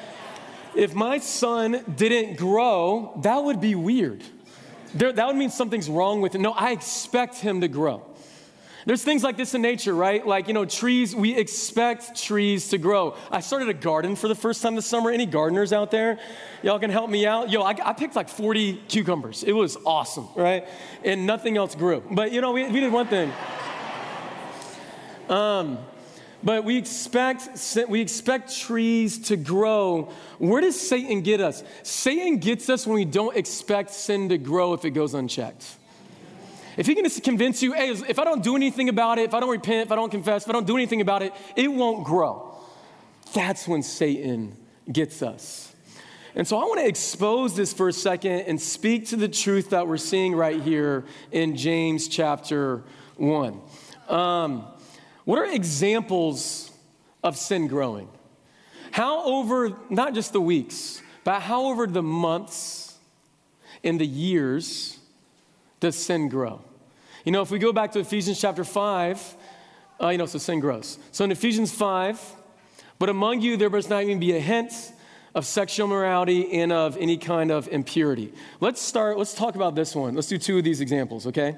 If 0.75 0.93
my 0.93 1.19
son 1.19 1.81
didn't 1.95 2.35
grow, 2.35 3.17
that 3.23 3.41
would 3.41 3.61
be 3.61 3.73
weird. 3.73 4.21
There, 4.93 5.13
that 5.13 5.27
would 5.27 5.37
mean 5.37 5.49
something's 5.49 5.89
wrong 5.89 6.19
with 6.19 6.35
him. 6.35 6.41
No, 6.41 6.51
I 6.51 6.71
expect 6.71 7.37
him 7.37 7.61
to 7.61 7.69
grow. 7.69 8.05
There's 8.85 9.03
things 9.03 9.23
like 9.23 9.35
this 9.35 9.55
in 9.55 9.63
nature, 9.63 9.95
right? 9.95 10.25
Like, 10.25 10.47
you 10.47 10.53
know, 10.53 10.63
trees, 10.63 11.15
we 11.15 11.35
expect 11.35 12.21
trees 12.21 12.69
to 12.69 12.77
grow. 12.77 13.15
I 13.31 13.39
started 13.39 13.67
a 13.69 13.73
garden 13.73 14.15
for 14.15 14.27
the 14.27 14.35
first 14.35 14.61
time 14.61 14.75
this 14.75 14.85
summer. 14.85 15.09
Any 15.09 15.25
gardeners 15.25 15.73
out 15.73 15.89
there? 15.89 16.19
Y'all 16.61 16.77
can 16.77 16.91
help 16.91 17.09
me 17.09 17.25
out? 17.25 17.49
Yo, 17.49 17.63
I, 17.63 17.75
I 17.83 17.93
picked 17.93 18.15
like 18.15 18.29
40 18.29 18.83
cucumbers. 18.87 19.43
It 19.43 19.53
was 19.53 19.75
awesome, 19.87 20.27
right? 20.35 20.67
And 21.03 21.25
nothing 21.25 21.57
else 21.57 21.73
grew. 21.73 22.03
But, 22.11 22.31
you 22.31 22.41
know, 22.41 22.51
we, 22.51 22.67
we 22.67 22.79
did 22.79 22.93
one 22.93 23.07
thing. 23.07 23.33
Um, 25.29 25.79
but 26.43 26.63
we 26.63 26.77
expect, 26.77 27.49
we 27.89 28.01
expect 28.01 28.55
trees 28.55 29.17
to 29.29 29.35
grow. 29.35 30.11
Where 30.37 30.61
does 30.61 30.79
Satan 30.79 31.21
get 31.21 31.41
us? 31.41 31.63
Satan 31.81 32.37
gets 32.37 32.69
us 32.69 32.85
when 32.85 32.93
we 32.93 33.05
don't 33.05 33.35
expect 33.35 33.89
sin 33.89 34.29
to 34.29 34.37
grow 34.37 34.73
if 34.73 34.85
it 34.85 34.91
goes 34.91 35.15
unchecked. 35.15 35.65
If 36.77 36.87
he 36.87 36.95
can 36.95 37.03
just 37.03 37.23
convince 37.23 37.61
you, 37.63 37.73
hey, 37.73 37.89
if 37.89 38.19
I 38.19 38.23
don't 38.23 38.43
do 38.43 38.55
anything 38.55 38.89
about 38.89 39.17
it, 39.17 39.23
if 39.23 39.33
I 39.33 39.39
don't 39.39 39.49
repent, 39.49 39.87
if 39.87 39.91
I 39.91 39.95
don't 39.95 40.09
confess, 40.09 40.43
if 40.43 40.49
I 40.49 40.53
don't 40.53 40.67
do 40.67 40.75
anything 40.75 41.01
about 41.01 41.21
it, 41.21 41.33
it 41.55 41.71
won't 41.71 42.03
grow. 42.05 42.57
That's 43.33 43.67
when 43.67 43.81
Satan 43.81 44.55
gets 44.91 45.21
us. 45.21 45.73
And 46.35 46.45
so 46.45 46.57
I 46.57 46.65
want 46.65 46.81
to 46.81 46.87
expose 46.87 47.55
this 47.55 47.71
for 47.71 47.87
a 47.87 47.93
second 47.93 48.41
and 48.41 48.59
speak 48.59 49.07
to 49.07 49.15
the 49.15 49.29
truth 49.29 49.69
that 49.69 49.87
we're 49.87 49.97
seeing 49.97 50.35
right 50.35 50.61
here 50.61 51.05
in 51.31 51.55
James 51.55 52.09
chapter 52.09 52.83
1. 53.15 53.61
Um, 54.09 54.67
what 55.23 55.39
are 55.39 55.45
examples 55.45 56.71
of 57.23 57.37
sin 57.37 57.67
growing? 57.67 58.09
How 58.91 59.23
over 59.23 59.77
not 59.89 60.13
just 60.13 60.33
the 60.33 60.41
weeks, 60.41 61.01
but 61.23 61.41
how 61.41 61.65
over 61.67 61.87
the 61.87 62.03
months 62.03 62.97
and 63.83 63.99
the 63.99 64.05
years 64.05 64.99
does 65.85 65.95
sin 65.95 66.29
grow? 66.29 66.61
You 67.23 67.31
know, 67.31 67.41
if 67.41 67.51
we 67.51 67.59
go 67.59 67.71
back 67.71 67.91
to 67.91 67.99
Ephesians 67.99 68.41
chapter 68.41 68.63
5, 68.63 69.37
uh, 70.01 70.09
you 70.09 70.17
know, 70.17 70.25
so 70.25 70.39
sin 70.39 70.59
grows. 70.59 70.97
So 71.11 71.23
in 71.23 71.31
Ephesians 71.31 71.71
5, 71.71 72.19
but 72.97 73.09
among 73.09 73.41
you 73.41 73.55
there 73.55 73.69
must 73.69 73.89
not 73.89 74.03
even 74.03 74.19
be 74.19 74.35
a 74.35 74.39
hint 74.39 74.73
of 75.35 75.45
sexual 75.45 75.87
morality 75.87 76.59
and 76.59 76.71
of 76.71 76.97
any 76.97 77.17
kind 77.17 77.51
of 77.51 77.67
impurity. 77.67 78.33
Let's 78.59 78.81
start, 78.81 79.17
let's 79.17 79.33
talk 79.33 79.55
about 79.55 79.75
this 79.75 79.95
one. 79.95 80.15
Let's 80.15 80.27
do 80.27 80.37
two 80.37 80.57
of 80.57 80.63
these 80.63 80.81
examples, 80.81 81.27
okay? 81.27 81.55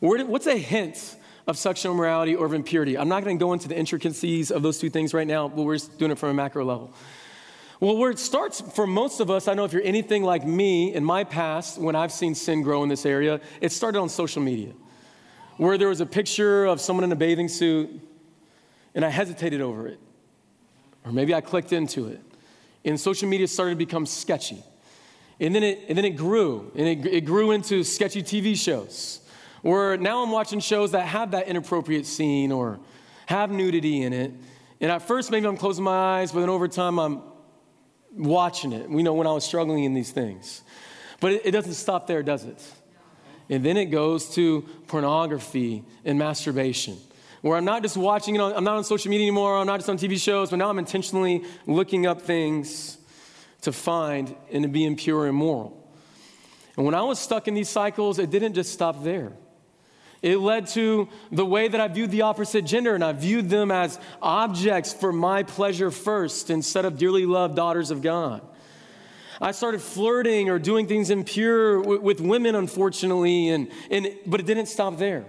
What's 0.00 0.46
a 0.46 0.56
hint 0.56 1.16
of 1.46 1.58
sexual 1.58 1.94
morality 1.94 2.34
or 2.34 2.46
of 2.46 2.54
impurity. 2.54 2.98
I'm 2.98 3.08
not 3.08 3.22
going 3.24 3.38
to 3.38 3.40
go 3.40 3.52
into 3.52 3.68
the 3.68 3.76
intricacies 3.76 4.50
of 4.50 4.62
those 4.62 4.78
two 4.78 4.90
things 4.90 5.14
right 5.14 5.26
now, 5.26 5.48
but 5.48 5.62
we're 5.62 5.76
just 5.76 5.96
doing 5.96 6.10
it 6.10 6.18
from 6.18 6.30
a 6.30 6.34
macro 6.34 6.64
level. 6.64 6.92
Well, 7.78 7.96
where 7.96 8.10
it 8.10 8.18
starts 8.18 8.60
for 8.60 8.86
most 8.86 9.20
of 9.20 9.30
us, 9.30 9.48
I 9.48 9.54
know 9.54 9.64
if 9.64 9.72
you're 9.72 9.82
anything 9.82 10.22
like 10.22 10.46
me 10.46 10.94
in 10.94 11.04
my 11.04 11.24
past, 11.24 11.78
when 11.78 11.94
I've 11.94 12.12
seen 12.12 12.34
sin 12.34 12.62
grow 12.62 12.82
in 12.82 12.88
this 12.88 13.04
area, 13.04 13.40
it 13.60 13.70
started 13.70 13.98
on 13.98 14.08
social 14.08 14.40
media, 14.42 14.72
where 15.58 15.76
there 15.76 15.88
was 15.88 16.00
a 16.00 16.06
picture 16.06 16.64
of 16.64 16.80
someone 16.80 17.04
in 17.04 17.12
a 17.12 17.16
bathing 17.16 17.48
suit, 17.48 17.90
and 18.94 19.04
I 19.04 19.10
hesitated 19.10 19.60
over 19.60 19.88
it. 19.88 20.00
Or 21.04 21.12
maybe 21.12 21.34
I 21.34 21.40
clicked 21.40 21.72
into 21.72 22.08
it. 22.08 22.20
And 22.84 22.98
social 22.98 23.28
media 23.28 23.46
started 23.46 23.72
to 23.72 23.76
become 23.76 24.06
sketchy. 24.06 24.62
And 25.38 25.54
then 25.54 25.62
it, 25.62 25.84
and 25.88 25.98
then 25.98 26.04
it 26.06 26.16
grew, 26.16 26.72
and 26.74 26.88
it, 26.88 27.06
it 27.06 27.20
grew 27.26 27.50
into 27.50 27.84
sketchy 27.84 28.22
TV 28.22 28.56
shows 28.56 29.20
where 29.66 29.96
now 29.96 30.22
I'm 30.22 30.30
watching 30.30 30.60
shows 30.60 30.92
that 30.92 31.06
have 31.06 31.32
that 31.32 31.48
inappropriate 31.48 32.06
scene 32.06 32.52
or 32.52 32.78
have 33.26 33.50
nudity 33.50 34.02
in 34.02 34.12
it. 34.12 34.32
And 34.80 34.92
at 34.92 35.02
first, 35.02 35.30
maybe 35.30 35.46
I'm 35.46 35.56
closing 35.56 35.84
my 35.84 36.20
eyes, 36.20 36.30
but 36.30 36.40
then 36.40 36.48
over 36.48 36.68
time, 36.68 37.00
I'm 37.00 37.22
watching 38.16 38.72
it. 38.72 38.88
We 38.88 39.02
know 39.02 39.14
when 39.14 39.26
I 39.26 39.32
was 39.32 39.44
struggling 39.44 39.84
in 39.84 39.94
these 39.94 40.10
things. 40.10 40.62
But 41.20 41.32
it, 41.32 41.46
it 41.46 41.50
doesn't 41.52 41.74
stop 41.74 42.06
there, 42.06 42.22
does 42.22 42.44
it? 42.44 42.62
And 43.48 43.64
then 43.64 43.76
it 43.76 43.86
goes 43.86 44.34
to 44.34 44.62
pornography 44.88 45.84
and 46.04 46.18
masturbation, 46.18 46.98
where 47.42 47.56
I'm 47.56 47.64
not 47.64 47.82
just 47.82 47.96
watching, 47.96 48.34
know, 48.34 48.54
I'm 48.54 48.64
not 48.64 48.76
on 48.76 48.84
social 48.84 49.10
media 49.10 49.26
anymore, 49.26 49.58
I'm 49.58 49.66
not 49.66 49.78
just 49.78 49.88
on 49.88 49.98
TV 49.98 50.20
shows, 50.20 50.50
but 50.50 50.56
now 50.56 50.68
I'm 50.68 50.78
intentionally 50.78 51.44
looking 51.66 52.06
up 52.06 52.22
things 52.22 52.98
to 53.62 53.72
find 53.72 54.34
and 54.50 54.64
to 54.64 54.68
be 54.68 54.84
impure 54.84 55.26
and 55.26 55.30
immoral. 55.30 55.82
And 56.76 56.84
when 56.84 56.94
I 56.94 57.02
was 57.02 57.18
stuck 57.18 57.48
in 57.48 57.54
these 57.54 57.68
cycles, 57.68 58.18
it 58.18 58.30
didn't 58.30 58.54
just 58.54 58.72
stop 58.72 59.02
there. 59.02 59.32
It 60.22 60.38
led 60.38 60.66
to 60.68 61.08
the 61.30 61.44
way 61.44 61.68
that 61.68 61.80
I 61.80 61.88
viewed 61.88 62.10
the 62.10 62.22
opposite 62.22 62.64
gender, 62.64 62.94
and 62.94 63.04
I 63.04 63.12
viewed 63.12 63.50
them 63.50 63.70
as 63.70 63.98
objects 64.22 64.92
for 64.92 65.12
my 65.12 65.42
pleasure 65.42 65.90
first 65.90 66.50
instead 66.50 66.84
of 66.84 66.98
dearly 66.98 67.26
loved 67.26 67.56
daughters 67.56 67.90
of 67.90 68.02
God. 68.02 68.42
I 69.40 69.52
started 69.52 69.82
flirting 69.82 70.48
or 70.48 70.58
doing 70.58 70.86
things 70.86 71.10
impure 71.10 71.80
with 71.80 72.20
women, 72.20 72.54
unfortunately, 72.54 73.50
and, 73.50 73.70
and, 73.90 74.08
but 74.26 74.40
it 74.40 74.46
didn't 74.46 74.66
stop 74.66 74.96
there. 74.96 75.26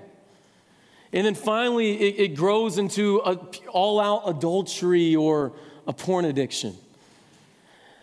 And 1.11 1.25
then 1.25 1.35
finally, 1.35 1.99
it, 1.99 2.19
it 2.31 2.35
grows 2.35 2.77
into 2.77 3.19
all 3.21 3.99
out 3.99 4.23
adultery 4.25 5.15
or 5.15 5.53
a 5.85 5.93
porn 5.93 6.25
addiction. 6.25 6.75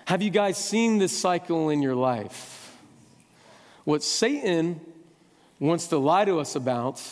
Have 0.07 0.21
you 0.21 0.31
guys 0.31 0.59
seen 0.59 0.99
this 0.99 1.17
cycle 1.17 1.71
in 1.71 1.81
your 1.81 1.95
life? 1.95 2.77
What 3.85 4.03
Satan 4.03 4.81
wants 5.61 5.89
to 5.89 5.99
lie 5.99 6.25
to 6.25 6.39
us 6.41 6.57
about 6.57 7.03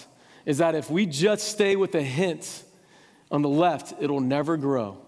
is 0.44 0.58
that 0.58 0.75
if 0.75 0.90
we 0.90 1.06
just 1.06 1.49
stay 1.49 1.76
with 1.76 1.94
a 1.94 2.02
hint 2.02 2.64
on 3.30 3.42
the 3.42 3.49
left, 3.49 3.94
it'll 4.00 4.20
never 4.20 4.56
grow. 4.56 4.99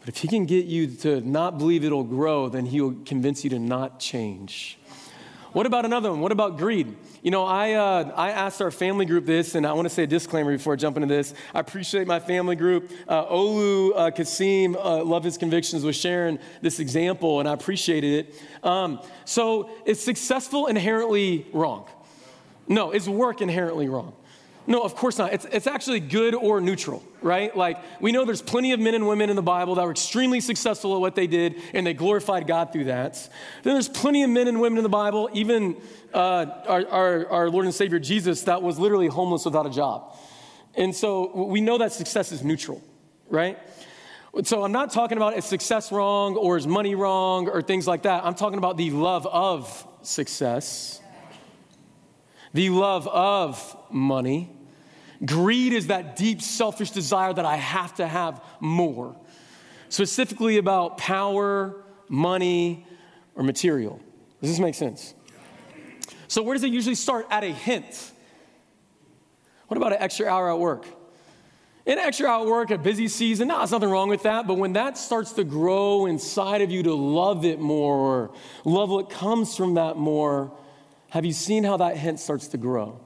But 0.00 0.08
if 0.08 0.18
he 0.18 0.28
can 0.28 0.44
get 0.44 0.66
you 0.66 0.88
to 0.96 1.20
not 1.20 1.56
believe 1.56 1.84
it'll 1.84 2.04
grow, 2.04 2.48
then 2.48 2.66
he'll 2.66 2.94
convince 3.06 3.42
you 3.42 3.50
to 3.50 3.58
not 3.58 4.00
change. 4.00 4.78
What 5.54 5.66
about 5.66 5.84
another 5.84 6.10
one? 6.10 6.20
What 6.20 6.32
about 6.32 6.58
greed? 6.58 6.96
You 7.22 7.30
know, 7.30 7.44
I, 7.44 7.74
uh, 7.74 8.12
I 8.16 8.32
asked 8.32 8.60
our 8.60 8.72
family 8.72 9.06
group 9.06 9.24
this, 9.24 9.54
and 9.54 9.64
I 9.64 9.72
want 9.72 9.86
to 9.86 9.88
say 9.88 10.02
a 10.02 10.06
disclaimer 10.06 10.50
before 10.50 10.72
I 10.72 10.76
jump 10.76 10.96
into 10.96 11.06
this. 11.06 11.32
I 11.54 11.60
appreciate 11.60 12.08
my 12.08 12.18
family 12.18 12.56
group. 12.56 12.90
Uh, 13.06 13.24
Olu 13.26 13.92
uh, 13.94 14.10
Kasim, 14.10 14.74
uh, 14.74 15.04
love 15.04 15.22
his 15.22 15.38
convictions, 15.38 15.84
was 15.84 15.94
sharing 15.94 16.40
this 16.60 16.80
example, 16.80 17.38
and 17.38 17.48
I 17.48 17.52
appreciated 17.52 18.26
it. 18.26 18.66
Um, 18.66 19.00
so, 19.24 19.70
is 19.86 20.02
successful 20.02 20.66
inherently 20.66 21.46
wrong? 21.52 21.86
No, 22.66 22.90
is 22.90 23.08
work 23.08 23.40
inherently 23.40 23.88
wrong? 23.88 24.12
No, 24.66 24.80
of 24.80 24.94
course 24.94 25.18
not. 25.18 25.34
It's, 25.34 25.44
it's 25.52 25.66
actually 25.66 26.00
good 26.00 26.34
or 26.34 26.60
neutral, 26.60 27.04
right? 27.20 27.54
Like, 27.54 27.78
we 28.00 28.12
know 28.12 28.24
there's 28.24 28.40
plenty 28.40 28.72
of 28.72 28.80
men 28.80 28.94
and 28.94 29.06
women 29.06 29.28
in 29.28 29.36
the 29.36 29.42
Bible 29.42 29.74
that 29.74 29.84
were 29.84 29.90
extremely 29.90 30.40
successful 30.40 30.94
at 30.94 31.00
what 31.00 31.14
they 31.14 31.26
did, 31.26 31.60
and 31.74 31.86
they 31.86 31.92
glorified 31.92 32.46
God 32.46 32.72
through 32.72 32.84
that. 32.84 33.14
Then 33.62 33.74
there's 33.74 33.90
plenty 33.90 34.22
of 34.22 34.30
men 34.30 34.48
and 34.48 34.60
women 34.60 34.78
in 34.78 34.82
the 34.82 34.88
Bible, 34.88 35.28
even 35.34 35.76
uh, 36.14 36.46
our, 36.66 36.88
our, 36.88 37.28
our 37.28 37.50
Lord 37.50 37.66
and 37.66 37.74
Savior 37.74 37.98
Jesus, 37.98 38.42
that 38.42 38.62
was 38.62 38.78
literally 38.78 39.08
homeless 39.08 39.44
without 39.44 39.66
a 39.66 39.70
job. 39.70 40.16
And 40.74 40.94
so 40.94 41.44
we 41.46 41.60
know 41.60 41.76
that 41.78 41.92
success 41.92 42.32
is 42.32 42.42
neutral, 42.42 42.82
right? 43.28 43.58
So 44.44 44.64
I'm 44.64 44.72
not 44.72 44.90
talking 44.90 45.18
about 45.18 45.36
is 45.36 45.44
success 45.44 45.92
wrong 45.92 46.36
or 46.36 46.56
is 46.56 46.66
money 46.66 46.94
wrong 46.94 47.48
or 47.48 47.62
things 47.62 47.86
like 47.86 48.02
that. 48.02 48.24
I'm 48.24 48.34
talking 48.34 48.58
about 48.58 48.76
the 48.76 48.90
love 48.90 49.26
of 49.26 49.86
success 50.02 51.00
the 52.54 52.70
love 52.70 53.06
of 53.08 53.76
money. 53.90 54.50
Greed 55.24 55.72
is 55.72 55.88
that 55.88 56.16
deep 56.16 56.40
selfish 56.40 56.90
desire 56.90 57.32
that 57.32 57.44
I 57.44 57.56
have 57.56 57.94
to 57.96 58.06
have 58.06 58.42
more, 58.60 59.16
specifically 59.88 60.56
about 60.56 60.96
power, 60.96 61.82
money, 62.08 62.86
or 63.34 63.42
material. 63.42 64.00
Does 64.40 64.50
this 64.50 64.60
make 64.60 64.74
sense? 64.74 65.14
So, 66.28 66.42
where 66.42 66.54
does 66.54 66.64
it 66.64 66.72
usually 66.72 66.94
start? 66.94 67.26
At 67.30 67.44
a 67.44 67.52
hint. 67.52 68.12
What 69.68 69.76
about 69.76 69.92
an 69.92 69.98
extra 70.00 70.26
hour 70.26 70.50
at 70.50 70.58
work? 70.58 70.86
An 71.86 71.98
extra 71.98 72.28
hour 72.28 72.42
at 72.42 72.46
work, 72.46 72.70
a 72.70 72.78
busy 72.78 73.08
season, 73.08 73.48
no, 73.48 73.58
there's 73.58 73.72
nothing 73.72 73.90
wrong 73.90 74.08
with 74.08 74.22
that. 74.22 74.46
But 74.46 74.54
when 74.54 74.74
that 74.74 74.96
starts 74.96 75.32
to 75.32 75.44
grow 75.44 76.06
inside 76.06 76.62
of 76.62 76.70
you 76.70 76.82
to 76.84 76.94
love 76.94 77.44
it 77.44 77.60
more 77.60 77.96
or 77.96 78.34
love 78.64 78.90
what 78.90 79.10
comes 79.10 79.56
from 79.56 79.74
that 79.74 79.96
more, 79.96 80.52
have 81.14 81.24
you 81.24 81.32
seen 81.32 81.62
how 81.62 81.76
that 81.76 81.96
hint 81.96 82.18
starts 82.18 82.48
to 82.48 82.56
grow? 82.56 82.98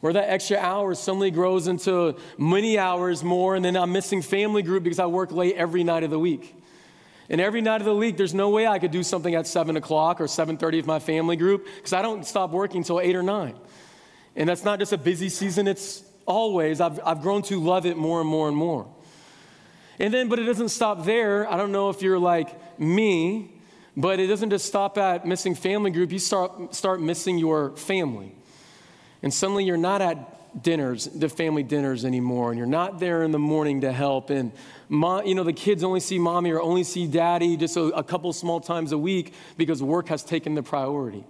Where 0.00 0.12
that 0.12 0.28
extra 0.28 0.58
hour 0.58 0.94
suddenly 0.94 1.30
grows 1.30 1.66
into 1.66 2.14
many 2.36 2.78
hours 2.78 3.24
more, 3.24 3.56
and 3.56 3.64
then 3.64 3.74
I'm 3.74 3.90
missing 3.90 4.20
family 4.20 4.60
group 4.60 4.82
because 4.82 4.98
I 4.98 5.06
work 5.06 5.32
late 5.32 5.56
every 5.56 5.82
night 5.82 6.02
of 6.02 6.10
the 6.10 6.18
week. 6.18 6.54
And 7.30 7.40
every 7.40 7.62
night 7.62 7.80
of 7.80 7.86
the 7.86 7.96
week, 7.96 8.18
there's 8.18 8.34
no 8.34 8.50
way 8.50 8.66
I 8.66 8.78
could 8.78 8.90
do 8.90 9.02
something 9.02 9.34
at 9.34 9.46
7 9.46 9.78
o'clock 9.78 10.20
or 10.20 10.24
7.30 10.24 10.76
with 10.76 10.86
my 10.86 10.98
family 10.98 11.36
group 11.36 11.66
because 11.76 11.94
I 11.94 12.02
don't 12.02 12.26
stop 12.26 12.50
working 12.50 12.80
until 12.80 13.00
8 13.00 13.16
or 13.16 13.22
9. 13.22 13.54
And 14.36 14.48
that's 14.50 14.62
not 14.62 14.78
just 14.78 14.92
a 14.92 14.98
busy 14.98 15.30
season, 15.30 15.68
it's 15.68 16.04
always. 16.26 16.82
I've, 16.82 17.00
I've 17.02 17.22
grown 17.22 17.40
to 17.44 17.58
love 17.58 17.86
it 17.86 17.96
more 17.96 18.20
and 18.20 18.28
more 18.28 18.46
and 18.46 18.56
more. 18.56 18.86
And 19.98 20.12
then, 20.12 20.28
but 20.28 20.38
it 20.38 20.44
doesn't 20.44 20.68
stop 20.68 21.06
there. 21.06 21.50
I 21.50 21.56
don't 21.56 21.72
know 21.72 21.88
if 21.88 22.02
you're 22.02 22.18
like 22.18 22.78
me, 22.78 23.55
but 23.96 24.20
it 24.20 24.26
doesn't 24.26 24.50
just 24.50 24.66
stop 24.66 24.98
at 24.98 25.26
missing 25.26 25.54
family 25.54 25.90
group. 25.90 26.12
You 26.12 26.18
start, 26.18 26.74
start 26.74 27.00
missing 27.00 27.38
your 27.38 27.70
family. 27.76 28.34
And 29.22 29.32
suddenly 29.32 29.64
you're 29.64 29.76
not 29.76 30.02
at 30.02 30.62
dinners, 30.62 31.06
the 31.06 31.28
family 31.28 31.62
dinners 31.62 32.04
anymore, 32.04 32.50
and 32.50 32.58
you're 32.58 32.66
not 32.66 32.98
there 32.98 33.22
in 33.22 33.30
the 33.30 33.38
morning 33.38 33.82
to 33.82 33.92
help. 33.92 34.30
And, 34.30 34.52
you 34.90 35.34
know, 35.34 35.44
the 35.44 35.52
kids 35.52 35.82
only 35.82 36.00
see 36.00 36.18
mommy 36.18 36.50
or 36.50 36.60
only 36.60 36.84
see 36.84 37.06
daddy 37.06 37.56
just 37.56 37.76
a, 37.76 37.84
a 37.86 38.02
couple 38.02 38.32
small 38.32 38.60
times 38.60 38.92
a 38.92 38.98
week 38.98 39.32
because 39.56 39.82
work 39.82 40.08
has 40.08 40.22
taken 40.22 40.54
the 40.54 40.62
priority. 40.62 41.24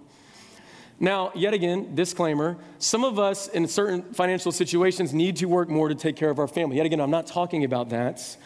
Now, 0.99 1.31
yet 1.35 1.53
again, 1.53 1.93
disclaimer 1.95 2.57
some 2.79 3.03
of 3.03 3.19
us 3.19 3.47
in 3.47 3.67
certain 3.67 4.13
financial 4.13 4.51
situations 4.51 5.13
need 5.13 5.37
to 5.37 5.45
work 5.45 5.69
more 5.69 5.89
to 5.89 5.95
take 5.95 6.15
care 6.15 6.29
of 6.29 6.39
our 6.39 6.47
family. 6.47 6.77
Yet 6.77 6.85
again, 6.85 6.99
I'm 6.99 7.11
not 7.11 7.27
talking 7.27 7.63
about 7.63 7.89
that. 7.89 8.37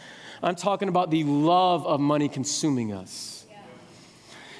I'm 0.42 0.56
talking 0.56 0.88
about 0.88 1.10
the 1.10 1.24
love 1.24 1.86
of 1.86 2.00
money 2.00 2.28
consuming 2.28 2.92
us. 2.92 3.41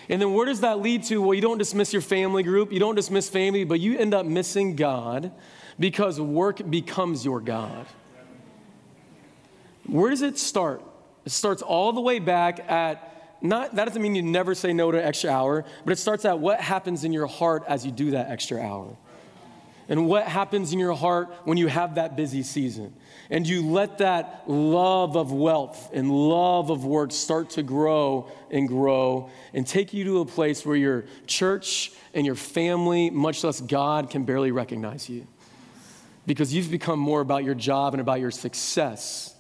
And 0.09 0.21
then 0.21 0.35
where 0.35 0.47
does 0.47 0.61
that 0.61 0.81
lead 0.81 1.05
to? 1.05 1.23
Well, 1.23 1.35
you 1.35 1.41
don't 1.41 1.59
dismiss 1.59 1.93
your 1.93 2.03
family 2.03 2.43
group, 2.43 2.73
you 2.73 2.81
don't 2.81 2.95
dismiss 2.95 3.29
family, 3.29 3.65
but 3.65 3.81
you 3.81 3.99
end 3.99 4.15
up 4.15 4.27
missing 4.27 4.77
God 4.77 5.33
because 5.79 6.21
work 6.21 6.69
becomes 6.69 7.25
your 7.25 7.41
God. 7.41 7.87
Where 9.87 10.11
does 10.11 10.23
it 10.23 10.39
start? 10.39 10.83
It 11.25 11.33
starts 11.33 11.63
all 11.63 11.93
the 11.93 12.01
way 12.01 12.19
back 12.19 12.61
at 12.71 13.09
not, 13.43 13.75
that 13.75 13.87
doesn't 13.87 14.01
mean 14.01 14.15
you 14.15 14.23
never 14.23 14.55
say 14.55 14.73
no 14.73 14.93
to 14.93 14.99
an 14.99 15.05
extra 15.05 15.31
hour, 15.31 15.65
but 15.85 15.93
it 15.93 15.97
starts 15.97 16.25
at 16.25 16.39
what 16.39 16.61
happens 16.61 17.03
in 17.03 17.13
your 17.13 17.27
heart 17.27 17.65
as 17.67 17.85
you 17.85 17.91
do 17.91 18.13
that 18.13 18.31
extra 18.31 18.61
hour. 18.61 18.97
And 19.89 20.07
what 20.07 20.27
happens 20.27 20.73
in 20.73 20.79
your 20.79 20.95
heart 20.95 21.29
when 21.45 21.59
you 21.59 21.67
have 21.67 21.97
that 21.97 22.15
busy 22.15 22.45
season. 22.45 22.95
And 23.33 23.49
you 23.49 23.67
let 23.67 23.99
that 23.99 24.45
love 24.47 25.17
of 25.17 25.33
wealth 25.33 25.89
and 25.95 26.11
love 26.11 26.69
of 26.69 26.85
work 26.85 27.13
start 27.13 27.49
to 27.51 27.63
grow 27.63 28.31
and 28.51 28.69
grow 28.69 29.31
and 29.55 29.67
take 29.67 29.95
you 29.95 30.05
to 30.05 30.21
a 30.21 30.27
place 30.27 30.67
where 30.67 30.77
your 30.77 31.07
church 31.27 31.93
and 32.13 32.27
your 32.27 32.35
family, 32.35 33.09
much 33.09 33.43
less 33.43 33.59
God, 33.63 34.11
can 34.11 34.25
barely 34.25 34.53
recognize 34.53 35.09
you. 35.09 35.27
Because 36.27 36.53
you've 36.53 36.71
become 36.71 36.99
more 36.99 37.23
about 37.23 37.43
your 37.43 37.55
job 37.55 37.95
and 37.95 38.03
about 38.03 38.21
your 38.21 38.31
success 38.31 39.35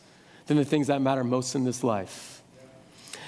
than 0.47 0.57
the 0.57 0.65
things 0.65 0.87
that 0.87 1.03
matter 1.03 1.23
most 1.23 1.55
in 1.55 1.65
this 1.65 1.85
life. 1.85 2.43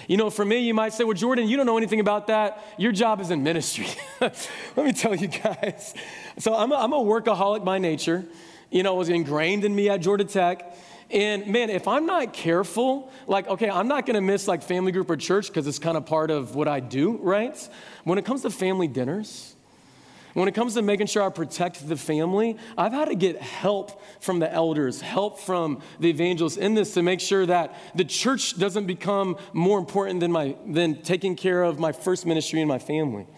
You 0.09 0.17
know, 0.17 0.31
for 0.31 0.47
me, 0.47 0.61
you 0.61 0.73
might 0.73 0.95
say, 0.95 1.05
well, 1.05 1.13
Jordan, 1.13 1.47
you 1.47 1.59
don't 1.59 1.67
know 1.67 1.77
anything 1.77 2.01
about 2.01 2.29
that. 2.29 2.65
Your 2.79 2.93
job 2.93 3.21
is 3.21 3.31
in 3.31 3.43
ministry. 3.43 3.89
Let 4.21 4.77
me 4.79 4.95
tell 4.95 5.15
you 5.15 5.29
guys. 5.29 5.93
So 6.39 6.55
I'm 6.55 6.73
a, 6.73 6.77
I'm 6.77 6.95
a 6.95 6.99
workaholic 6.99 7.67
by 7.67 7.79
nature. 7.79 8.25
You 8.75 8.83
know, 8.83 8.97
was 8.97 9.09
ingrained 9.09 9.65
in 9.65 9.73
me 9.73 9.89
at 9.89 10.01
Georgia 10.01 10.25
Tech. 10.25 10.75
And 11.09 11.47
man, 11.47 11.71
if 11.71 11.87
I'm 11.87 12.07
not 12.07 12.33
careful, 12.33 13.13
like, 13.29 13.47
okay, 13.47 13.71
I'm 13.71 13.87
not 13.87 14.05
gonna 14.05 14.21
miss 14.21 14.49
like 14.49 14.65
family 14.65 14.91
group 14.91 15.09
or 15.09 15.17
church 15.17 15.47
because 15.47 15.69
it's 15.69 15.79
kind 15.79 15.97
of 15.97 16.07
part 16.07 16.33
of 16.33 16.57
what 16.57 16.67
I 16.67 16.81
do, 16.81 17.19
right? 17.19 17.57
When 18.03 18.19
it 18.19 18.25
comes 18.25 18.43
to 18.43 18.51
family 18.51 18.89
dinners, 18.89 19.55
when 20.33 20.49
it 20.49 20.57
comes 20.57 20.75
to 20.75 20.83
making 20.83 21.07
sure 21.07 21.23
I 21.23 21.29
protect 21.29 21.89
the 21.89 21.97
family, 21.97 22.57
I've 22.77 22.91
had 22.91 23.05
to 23.05 23.15
get 23.15 23.41
help 23.41 24.03
from 24.21 24.41
the 24.41 24.53
elders, 24.53 25.01
help 25.01 25.39
from 25.39 25.81
the 26.01 26.11
evangelists 26.11 26.57
in 26.57 26.75
this 26.75 26.95
to 26.95 27.03
make 27.03 27.21
sure 27.21 27.47
that 27.47 27.77
the 27.95 28.05
church 28.05 28.59
doesn't 28.59 28.87
become 28.87 29.37
more 29.53 29.79
important 29.79 30.19
than, 30.19 30.33
my, 30.33 30.57
than 30.67 31.01
taking 31.03 31.37
care 31.37 31.63
of 31.63 31.79
my 31.79 31.93
first 31.93 32.27
ministry 32.27 32.61
and 32.61 32.69
my 32.69 32.81
family. 32.81 33.29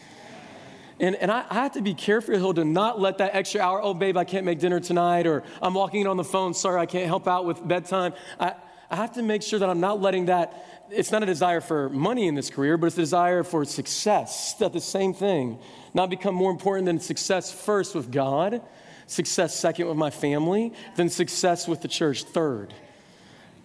And, 0.98 1.14
and 1.16 1.30
I, 1.30 1.44
I, 1.50 1.54
have 1.54 1.72
to 1.72 1.82
be 1.82 1.92
careful 1.92 2.54
to 2.54 2.64
not 2.64 2.98
let 2.98 3.18
that 3.18 3.34
extra 3.34 3.60
hour, 3.60 3.82
oh, 3.82 3.92
babe, 3.92 4.16
I 4.16 4.24
can't 4.24 4.46
make 4.46 4.58
dinner 4.58 4.80
tonight, 4.80 5.26
or 5.26 5.42
I'm 5.60 5.74
walking 5.74 6.06
on 6.06 6.16
the 6.16 6.24
phone, 6.24 6.54
sorry, 6.54 6.80
I 6.80 6.86
can't 6.86 7.06
help 7.06 7.28
out 7.28 7.44
with 7.44 7.66
bedtime. 7.66 8.14
I, 8.40 8.54
I 8.90 8.96
have 8.96 9.12
to 9.14 9.22
make 9.22 9.42
sure 9.42 9.58
that 9.58 9.68
I'm 9.68 9.80
not 9.80 10.00
letting 10.00 10.26
that, 10.26 10.86
it's 10.90 11.12
not 11.12 11.22
a 11.22 11.26
desire 11.26 11.60
for 11.60 11.90
money 11.90 12.28
in 12.28 12.34
this 12.34 12.48
career, 12.48 12.78
but 12.78 12.86
it's 12.86 12.96
a 12.96 13.02
desire 13.02 13.42
for 13.42 13.64
success. 13.64 14.54
That 14.54 14.72
the 14.72 14.80
same 14.80 15.12
thing 15.12 15.58
not 15.92 16.08
become 16.08 16.34
more 16.34 16.50
important 16.50 16.86
than 16.86 17.00
success 17.00 17.52
first 17.52 17.94
with 17.94 18.10
God, 18.10 18.62
success 19.06 19.54
second 19.54 19.88
with 19.88 19.96
my 19.96 20.10
family, 20.10 20.72
then 20.94 21.10
success 21.10 21.68
with 21.68 21.82
the 21.82 21.88
church 21.88 22.22
third. 22.24 22.72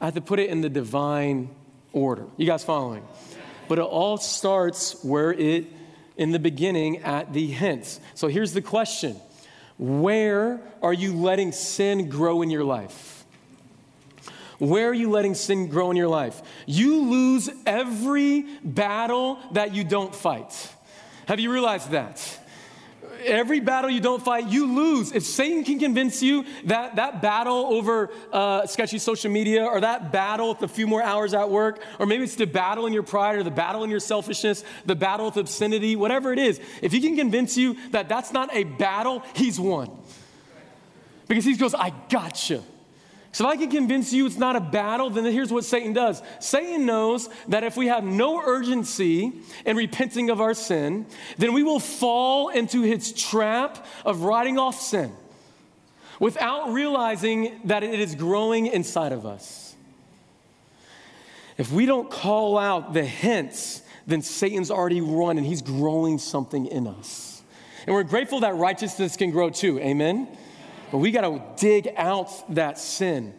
I 0.02 0.06
have 0.06 0.16
to 0.16 0.22
put 0.22 0.40
it 0.40 0.50
in 0.50 0.62
the 0.62 0.70
divine 0.70 1.50
order. 1.94 2.26
You 2.36 2.48
guys 2.48 2.64
following? 2.64 3.06
But 3.68 3.78
it 3.80 3.84
all 3.84 4.18
starts 4.18 5.04
where 5.04 5.32
it, 5.32 5.66
in 6.22 6.30
the 6.30 6.40
beginning, 6.40 7.00
at 7.00 7.34
the 7.34 7.48
hints. 7.48 8.00
So 8.14 8.28
here's 8.28 8.54
the 8.54 8.62
question 8.62 9.20
Where 9.80 10.62
are 10.84 10.94
you 10.94 11.16
letting 11.16 11.52
sin 11.52 12.10
grow 12.10 12.44
in 12.44 12.52
your 12.52 12.64
life? 12.64 13.26
Where 14.60 14.90
are 14.90 14.94
you 14.94 15.10
letting 15.10 15.34
sin 15.34 15.68
grow 15.68 15.90
in 15.90 15.98
your 15.98 16.08
life? 16.08 16.40
You 16.68 17.10
lose 17.10 17.50
every 17.66 18.44
battle 18.64 19.40
that 19.54 19.74
you 19.74 19.84
don't 19.84 20.14
fight. 20.14 20.72
Have 21.26 21.40
you 21.40 21.52
realized 21.52 21.90
that? 21.90 22.40
Every 23.26 23.60
battle 23.60 23.90
you 23.90 24.00
don't 24.00 24.24
fight, 24.24 24.48
you 24.48 24.74
lose. 24.74 25.12
If 25.12 25.24
Satan 25.24 25.64
can 25.64 25.80
convince 25.80 26.22
you 26.22 26.46
that 26.66 26.96
that 26.96 27.22
battle 27.22 27.68
over 27.74 28.10
uh, 28.32 28.66
sketchy 28.68 28.98
social 28.98 29.32
media, 29.32 29.66
or 29.66 29.82
that 29.82 30.12
battle 30.12 30.50
with 30.50 30.64
a 30.64 30.68
few 30.68 30.88
more 30.88 31.02
hours 31.02 31.34
at 31.34 31.50
work, 31.50 31.82
or 32.00 32.06
maybe 32.06 32.24
it's 32.24 32.36
the 32.36 32.46
battle 32.46 32.86
in 32.86 32.94
your 32.94 33.04
pride, 33.04 33.36
or 33.38 33.44
the 33.44 33.52
battle 33.52 33.84
in 33.84 33.90
your 33.90 34.00
selfishness, 34.00 34.64
the 34.86 34.96
battle 34.96 35.28
with 35.28 35.38
obscenity, 35.38 35.96
whatever 35.96 36.34
it 36.34 36.40
is, 36.40 36.60
if 36.82 36.92
he 36.92 37.00
can 37.00 37.16
convince 37.16 37.58
you 37.58 37.78
that 37.92 38.10
that's 38.10 38.34
not 38.34 38.50
a 38.54 38.64
battle, 38.64 39.24
he's 39.36 39.60
won. 39.60 39.90
Because 41.28 41.46
he 41.46 41.56
goes, 41.56 41.74
I 41.74 41.94
gotcha. 42.10 42.62
So, 43.34 43.46
if 43.46 43.52
I 43.52 43.56
can 43.56 43.70
convince 43.70 44.12
you 44.12 44.26
it's 44.26 44.38
not 44.38 44.58
a 44.58 44.60
battle, 44.60 45.10
then 45.10 45.24
here's 45.24 45.54
what 45.54 45.64
Satan 45.64 45.94
does 45.94 46.22
Satan 46.40 46.86
knows 46.86 47.30
that 47.48 47.64
if 47.64 47.78
we 47.78 47.88
have 47.88 48.04
no 48.04 48.42
urgency 48.42 49.32
in 49.66 49.78
repenting 49.78 50.30
of 50.30 50.42
our 50.42 50.54
sin, 50.54 51.06
then 51.38 51.54
we 51.54 51.64
will 51.64 51.80
fall 51.80 52.50
into 52.50 52.82
his 52.82 53.14
trap 53.14 53.86
of 54.04 54.24
writing 54.24 54.58
off 54.58 54.80
sin 54.82 55.14
without 56.20 56.72
realizing 56.72 57.62
that 57.66 57.84
it 57.84 58.00
is 58.00 58.16
growing 58.16 58.68
inside 58.68 59.12
of 59.12 59.26
us. 59.26 59.76
If 61.58 61.72
we 61.72 61.86
don't 61.86 62.10
call 62.10 62.58
out 62.58 62.94
the 62.94 63.04
hints, 63.04 63.82
then 64.08 64.22
Satan's 64.22 64.72
already 64.72 65.02
run 65.02 65.38
and 65.38 65.46
he's 65.46 65.62
growing 65.62 66.18
something 66.18 66.66
in 66.66 66.86
us. 66.86 67.42
And 67.88 67.96
we're 67.96 68.04
grateful 68.04 68.42
that 68.42 68.56
righteousness 68.56 69.16
can 69.16 69.32
grow 69.32 69.50
too. 69.50 69.80
Amen? 69.80 70.28
But 70.92 70.98
we 70.98 71.12
got 71.12 71.22
to 71.22 71.42
dig 71.56 71.94
out 71.96 72.30
that 72.54 72.78
sin. 72.78 73.34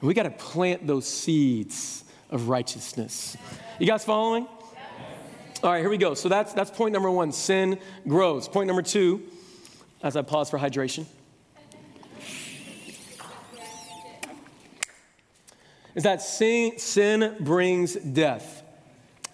And 0.00 0.08
we 0.08 0.12
got 0.12 0.24
to 0.24 0.30
plant 0.30 0.86
those 0.86 1.06
seeds 1.06 2.04
of 2.30 2.48
righteousness. 2.48 3.36
You 3.78 3.86
guys 3.86 4.04
following? 4.04 4.46
All 5.62 5.70
right, 5.70 5.80
here 5.80 5.90
we 5.90 5.98
go. 5.98 6.14
So 6.14 6.28
that's, 6.28 6.52
that's 6.52 6.70
point 6.70 6.92
number 6.92 7.10
one 7.10 7.32
sin 7.32 7.78
grows. 8.08 8.48
Point 8.48 8.66
number 8.66 8.82
two, 8.82 9.22
as 10.02 10.16
I 10.16 10.22
pause 10.22 10.50
for 10.50 10.58
hydration, 10.58 11.04
is 15.94 16.04
that 16.04 16.22
sin, 16.22 16.78
sin 16.78 17.36
brings 17.40 17.94
death. 17.94 18.62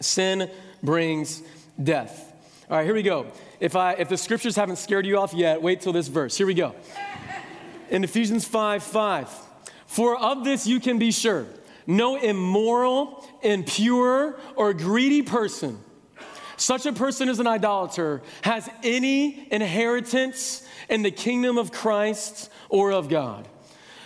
Sin 0.01 0.51
brings 0.83 1.43
death. 1.83 2.33
All 2.69 2.77
right, 2.77 2.85
here 2.85 2.95
we 2.95 3.03
go. 3.03 3.29
If, 3.61 3.77
I, 3.77 3.93
if 3.93 4.09
the 4.09 4.17
scriptures 4.17 4.57
haven't 4.57 4.77
scared 4.77 5.07
you 5.07 5.19
off 5.19 5.33
yet, 5.33 5.63
wait 5.63 5.81
till 5.81 5.93
this 5.93 6.09
verse. 6.09 6.37
Here 6.37 6.47
we 6.47 6.55
go 6.55 6.75
in 7.91 8.05
Ephesians 8.05 8.47
5 8.47 8.83
5. 8.83 9.29
For 9.87 10.17
of 10.17 10.45
this 10.45 10.67
you 10.67 10.81
can 10.81 10.99
be 10.99 11.11
sure 11.11 11.47
no 11.87 12.17
immoral, 12.17 13.25
impure, 13.43 14.39
or 14.57 14.73
greedy 14.75 15.23
person, 15.23 15.79
such 16.57 16.85
a 16.85 16.93
person 16.93 17.29
as 17.29 17.39
an 17.39 17.47
idolater, 17.47 18.23
has 18.43 18.69
any 18.83 19.47
inheritance 19.53 20.67
in 20.89 21.03
the 21.03 21.11
kingdom 21.11 21.59
of 21.59 21.71
Christ 21.71 22.51
or 22.69 22.93
of 22.93 23.09
God. 23.09 23.47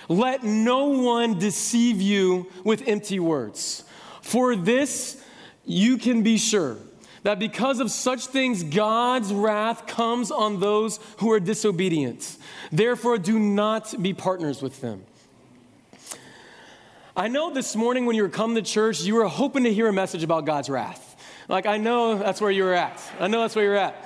Let 0.08 0.42
no 0.42 0.86
one 0.86 1.38
deceive 1.38 2.02
you 2.02 2.50
with 2.64 2.86
empty 2.86 3.20
words. 3.20 3.84
For 4.22 4.56
this 4.56 5.22
you 5.64 5.98
can 5.98 6.22
be 6.22 6.36
sure 6.36 6.76
that 7.22 7.38
because 7.38 7.80
of 7.80 7.90
such 7.90 8.26
things, 8.26 8.62
God's 8.62 9.32
wrath 9.32 9.86
comes 9.86 10.30
on 10.30 10.60
those 10.60 10.98
who 11.18 11.30
are 11.32 11.40
disobedient. 11.40 12.38
Therefore, 12.72 13.18
do 13.18 13.38
not 13.38 13.94
be 14.02 14.14
partners 14.14 14.62
with 14.62 14.80
them. 14.80 15.04
I 17.16 17.28
know 17.28 17.52
this 17.52 17.76
morning 17.76 18.06
when 18.06 18.16
you 18.16 18.22
were 18.22 18.28
coming 18.28 18.56
to 18.56 18.62
church, 18.62 19.02
you 19.02 19.14
were 19.14 19.26
hoping 19.26 19.64
to 19.64 19.74
hear 19.74 19.88
a 19.88 19.92
message 19.92 20.22
about 20.22 20.46
God's 20.46 20.70
wrath. 20.70 21.06
Like, 21.48 21.66
I 21.66 21.76
know 21.76 22.16
that's 22.16 22.40
where 22.40 22.50
you 22.50 22.64
were 22.64 22.74
at. 22.74 23.02
I 23.18 23.26
know 23.26 23.40
that's 23.40 23.56
where 23.56 23.64
you're 23.64 23.76
at. 23.76 23.96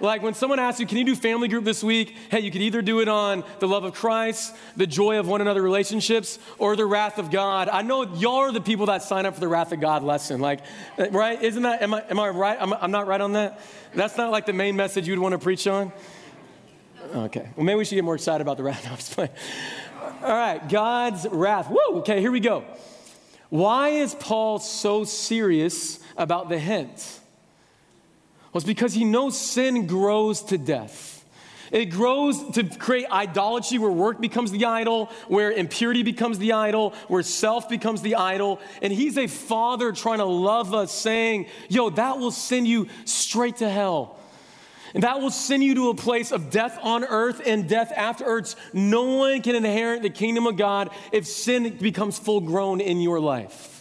Like 0.00 0.22
when 0.22 0.34
someone 0.34 0.58
asks 0.58 0.80
you, 0.80 0.86
can 0.86 0.98
you 0.98 1.04
do 1.04 1.14
family 1.14 1.48
group 1.48 1.64
this 1.64 1.82
week? 1.82 2.16
Hey, 2.30 2.40
you 2.40 2.50
could 2.50 2.62
either 2.62 2.82
do 2.82 3.00
it 3.00 3.08
on 3.08 3.44
the 3.60 3.68
love 3.68 3.84
of 3.84 3.94
Christ, 3.94 4.54
the 4.76 4.86
joy 4.86 5.18
of 5.18 5.28
one 5.28 5.40
another 5.40 5.62
relationships, 5.62 6.38
or 6.58 6.76
the 6.76 6.86
wrath 6.86 7.18
of 7.18 7.30
God. 7.30 7.68
I 7.68 7.82
know 7.82 8.02
y'all 8.02 8.36
are 8.36 8.52
the 8.52 8.60
people 8.60 8.86
that 8.86 9.02
sign 9.02 9.26
up 9.26 9.34
for 9.34 9.40
the 9.40 9.48
wrath 9.48 9.72
of 9.72 9.80
God 9.80 10.02
lesson. 10.02 10.40
Like, 10.40 10.60
uh, 10.98 11.10
right? 11.10 11.40
Isn't 11.40 11.62
that, 11.62 11.82
am 11.82 11.94
I, 11.94 12.04
am 12.10 12.18
I 12.18 12.28
right? 12.28 12.58
I'm, 12.60 12.72
I'm 12.72 12.90
not 12.90 13.06
right 13.06 13.20
on 13.20 13.32
that? 13.32 13.60
That's 13.94 14.16
not 14.16 14.30
like 14.30 14.46
the 14.46 14.52
main 14.52 14.76
message 14.76 15.06
you'd 15.06 15.18
want 15.18 15.32
to 15.32 15.38
preach 15.38 15.66
on? 15.66 15.92
Okay. 17.14 17.48
Well, 17.56 17.64
maybe 17.64 17.78
we 17.78 17.84
should 17.84 17.96
get 17.96 18.04
more 18.04 18.14
excited 18.14 18.40
about 18.40 18.56
the 18.56 18.62
wrath. 18.62 19.16
No, 19.18 19.28
All 20.22 20.36
right, 20.36 20.68
God's 20.68 21.26
wrath. 21.30 21.68
Whoa, 21.68 21.98
okay, 21.98 22.20
here 22.20 22.32
we 22.32 22.40
go. 22.40 22.64
Why 23.50 23.90
is 23.90 24.14
Paul 24.14 24.58
so 24.58 25.04
serious 25.04 26.00
about 26.16 26.48
the 26.48 26.58
hint? 26.58 27.20
It's 28.54 28.64
because 28.64 28.92
he 28.92 29.04
knows 29.04 29.38
sin 29.38 29.86
grows 29.86 30.42
to 30.42 30.58
death. 30.58 31.12
It 31.70 31.86
grows 31.86 32.50
to 32.50 32.64
create 32.64 33.10
idolatry 33.10 33.78
where 33.78 33.90
work 33.90 34.20
becomes 34.20 34.50
the 34.50 34.66
idol, 34.66 35.06
where 35.26 35.50
impurity 35.50 36.02
becomes 36.02 36.38
the 36.38 36.52
idol, 36.52 36.90
where 37.08 37.22
self 37.22 37.66
becomes 37.70 38.02
the 38.02 38.16
idol. 38.16 38.60
And 38.82 38.92
he's 38.92 39.16
a 39.16 39.26
father 39.26 39.92
trying 39.92 40.18
to 40.18 40.26
love 40.26 40.74
us, 40.74 40.92
saying, 40.92 41.46
Yo, 41.70 41.88
that 41.90 42.18
will 42.18 42.30
send 42.30 42.68
you 42.68 42.88
straight 43.06 43.56
to 43.56 43.70
hell. 43.70 44.18
And 44.92 45.02
that 45.02 45.22
will 45.22 45.30
send 45.30 45.64
you 45.64 45.74
to 45.76 45.88
a 45.88 45.94
place 45.94 46.30
of 46.30 46.50
death 46.50 46.78
on 46.82 47.04
earth 47.04 47.40
and 47.46 47.66
death 47.66 47.90
after 47.96 48.24
earth. 48.24 48.54
No 48.74 49.04
one 49.04 49.40
can 49.40 49.56
inherit 49.56 50.02
the 50.02 50.10
kingdom 50.10 50.46
of 50.46 50.58
God 50.58 50.90
if 51.10 51.26
sin 51.26 51.78
becomes 51.78 52.18
full 52.18 52.42
grown 52.42 52.82
in 52.82 53.00
your 53.00 53.18
life. 53.18 53.71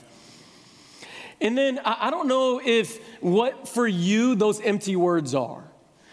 And 1.42 1.58
then 1.58 1.80
I 1.84 2.12
don't 2.12 2.28
know 2.28 2.62
if 2.64 3.00
what 3.20 3.68
for 3.68 3.88
you 3.88 4.36
those 4.36 4.62
empty 4.62 4.96
words 4.96 5.34
are. 5.34 5.64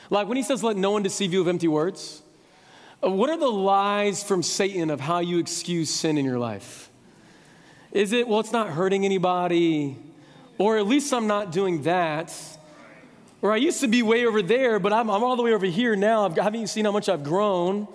Like 0.09 0.27
when 0.27 0.39
he 0.39 0.43
says, 0.43 0.65
let 0.65 0.77
no 0.77 0.91
one 0.93 1.03
deceive 1.03 1.35
you 1.35 1.43
of 1.43 1.49
empty 1.49 1.69
words, 1.69 2.23
uh, 3.05 3.11
what 3.11 3.29
are 3.29 3.37
the 3.37 3.47
lies 3.47 4.23
from 4.23 4.43
Satan 4.43 4.89
of 4.89 5.01
how 5.01 5.19
you 5.19 5.39
excuse 5.39 5.91
sin 5.91 6.17
in 6.17 6.25
your 6.25 6.39
life? 6.39 6.89
Is 7.93 8.13
it, 8.13 8.27
well, 8.27 8.41
it's 8.41 8.53
not 8.53 8.71
hurting 8.71 9.05
anybody, 9.05 9.97
or 10.57 10.79
at 10.79 10.87
least 10.87 11.13
I'm 11.13 11.27
not 11.27 11.53
doing 11.53 11.83
that? 11.83 12.35
Or 13.43 13.53
I 13.53 13.57
used 13.57 13.81
to 13.83 13.89
be 13.89 14.03
way 14.03 14.27
over 14.27 14.43
there, 14.43 14.79
but 14.79 14.95
I'm, 14.95 15.11
I'm 15.11 15.23
all 15.23 15.37
the 15.37 15.43
way 15.43 15.53
over 15.53 15.67
here 15.67 15.95
now. 15.95 16.25
I've, 16.25 16.37
haven't 16.37 16.61
you 16.61 16.67
seen 16.67 16.87
how 16.87 16.93
much 16.93 17.09
I've 17.09 17.23
grown? 17.23 17.87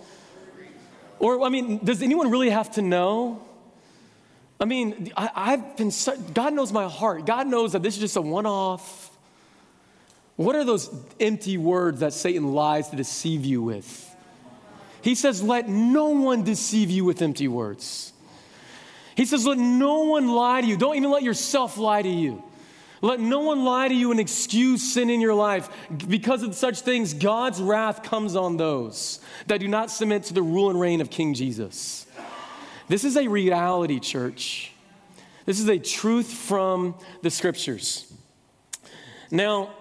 Or, 1.20 1.42
I 1.42 1.50
mean, 1.50 1.84
does 1.84 2.02
anyone 2.02 2.30
really 2.30 2.52
have 2.52 2.72
to 2.74 2.82
know? 2.82 3.42
I 4.60 4.66
mean, 4.66 5.12
I, 5.18 5.52
have 5.52 5.78
been, 5.78 5.92
God 6.34 6.54
knows 6.54 6.72
my 6.72 6.88
heart. 6.88 7.26
God 7.26 7.48
knows 7.48 7.74
that 7.74 7.84
this 7.84 7.96
is 7.96 8.02
just 8.02 8.16
a 8.16 8.22
one 8.22 8.46
off. 8.46 9.12
What 10.36 10.56
are 10.56 10.64
those 10.64 10.90
empty 11.20 11.58
words 11.58 12.00
that 12.00 12.14
Satan 12.14 12.54
lies 12.54 12.90
to 12.90 12.96
deceive 12.96 13.46
you 13.46 13.62
with? 13.62 14.10
He 15.02 15.16
says, 15.16 15.44
Let 15.44 15.68
no 15.68 16.10
one 16.10 16.44
deceive 16.44 16.90
you 16.90 17.06
with 17.06 17.22
empty 17.22 17.48
words. 17.48 18.14
He 19.16 19.26
says, 19.26 19.46
Let 19.46 19.58
no 19.58 20.04
one 20.04 20.30
lie 20.30 20.62
to 20.62 20.68
you. 20.68 20.78
Don't 20.78 20.96
even 20.96 21.12
let 21.12 21.24
yourself 21.24 21.78
lie 21.78 22.02
to 22.02 22.10
you. 22.10 22.42
Let 23.02 23.20
no 23.20 23.42
one 23.42 23.66
lie 23.66 23.90
to 23.90 23.94
you 23.94 24.12
and 24.12 24.20
excuse 24.20 24.94
sin 24.94 25.10
in 25.10 25.20
your 25.20 25.34
life. 25.34 25.70
Because 26.08 26.42
of 26.42 26.56
such 26.56 26.82
things, 26.82 27.14
God's 27.14 27.62
wrath 27.62 28.02
comes 28.02 28.38
on 28.38 28.56
those 28.56 29.20
that 29.48 29.60
do 29.60 29.68
not 29.68 29.92
submit 29.92 30.24
to 30.26 30.34
the 30.34 30.42
rule 30.42 30.70
and 30.70 30.80
reign 30.80 31.02
of 31.02 31.10
King 31.10 31.34
Jesus. 31.34 32.08
This 32.94 33.06
is 33.06 33.18
a 33.18 33.28
reality, 33.28 34.00
church. 34.00 34.72
This 35.48 35.60
is 35.60 35.68
a 35.68 35.80
truth 35.80 36.32
from 36.32 36.94
the 37.24 37.32
scriptures. 37.32 38.14
Now, 39.32 39.72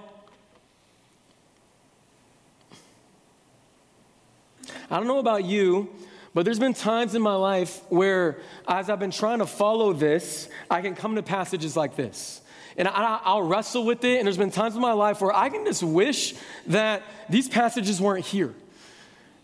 I 4.90 4.96
don't 4.96 5.07
know 5.07 5.18
about 5.18 5.44
you, 5.44 5.90
but 6.33 6.46
there's 6.46 6.59
been 6.59 6.72
times 6.72 7.14
in 7.14 7.20
my 7.20 7.35
life 7.35 7.83
where, 7.90 8.38
as 8.66 8.88
I've 8.88 8.98
been 8.98 9.11
trying 9.11 9.40
to 9.40 9.46
follow 9.46 9.92
this, 9.92 10.48
I 10.70 10.81
can 10.81 10.94
come 10.94 11.16
to 11.16 11.22
passages 11.22 11.77
like 11.77 11.96
this. 11.96 12.40
And 12.79 12.88
I, 12.88 13.35
will 13.35 13.42
wrestle 13.42 13.85
with 13.85 14.03
it. 14.05 14.20
And 14.20 14.27
there's 14.27 14.38
been 14.38 14.51
times 14.51 14.75
in 14.75 14.81
my 14.81 14.94
life 14.94 15.20
where 15.20 15.37
I 15.37 15.51
can 15.51 15.66
just 15.66 15.83
wish 15.83 16.33
that 16.68 17.03
these 17.29 17.46
passages 17.46 18.01
weren't 18.01 18.25
here 18.25 18.55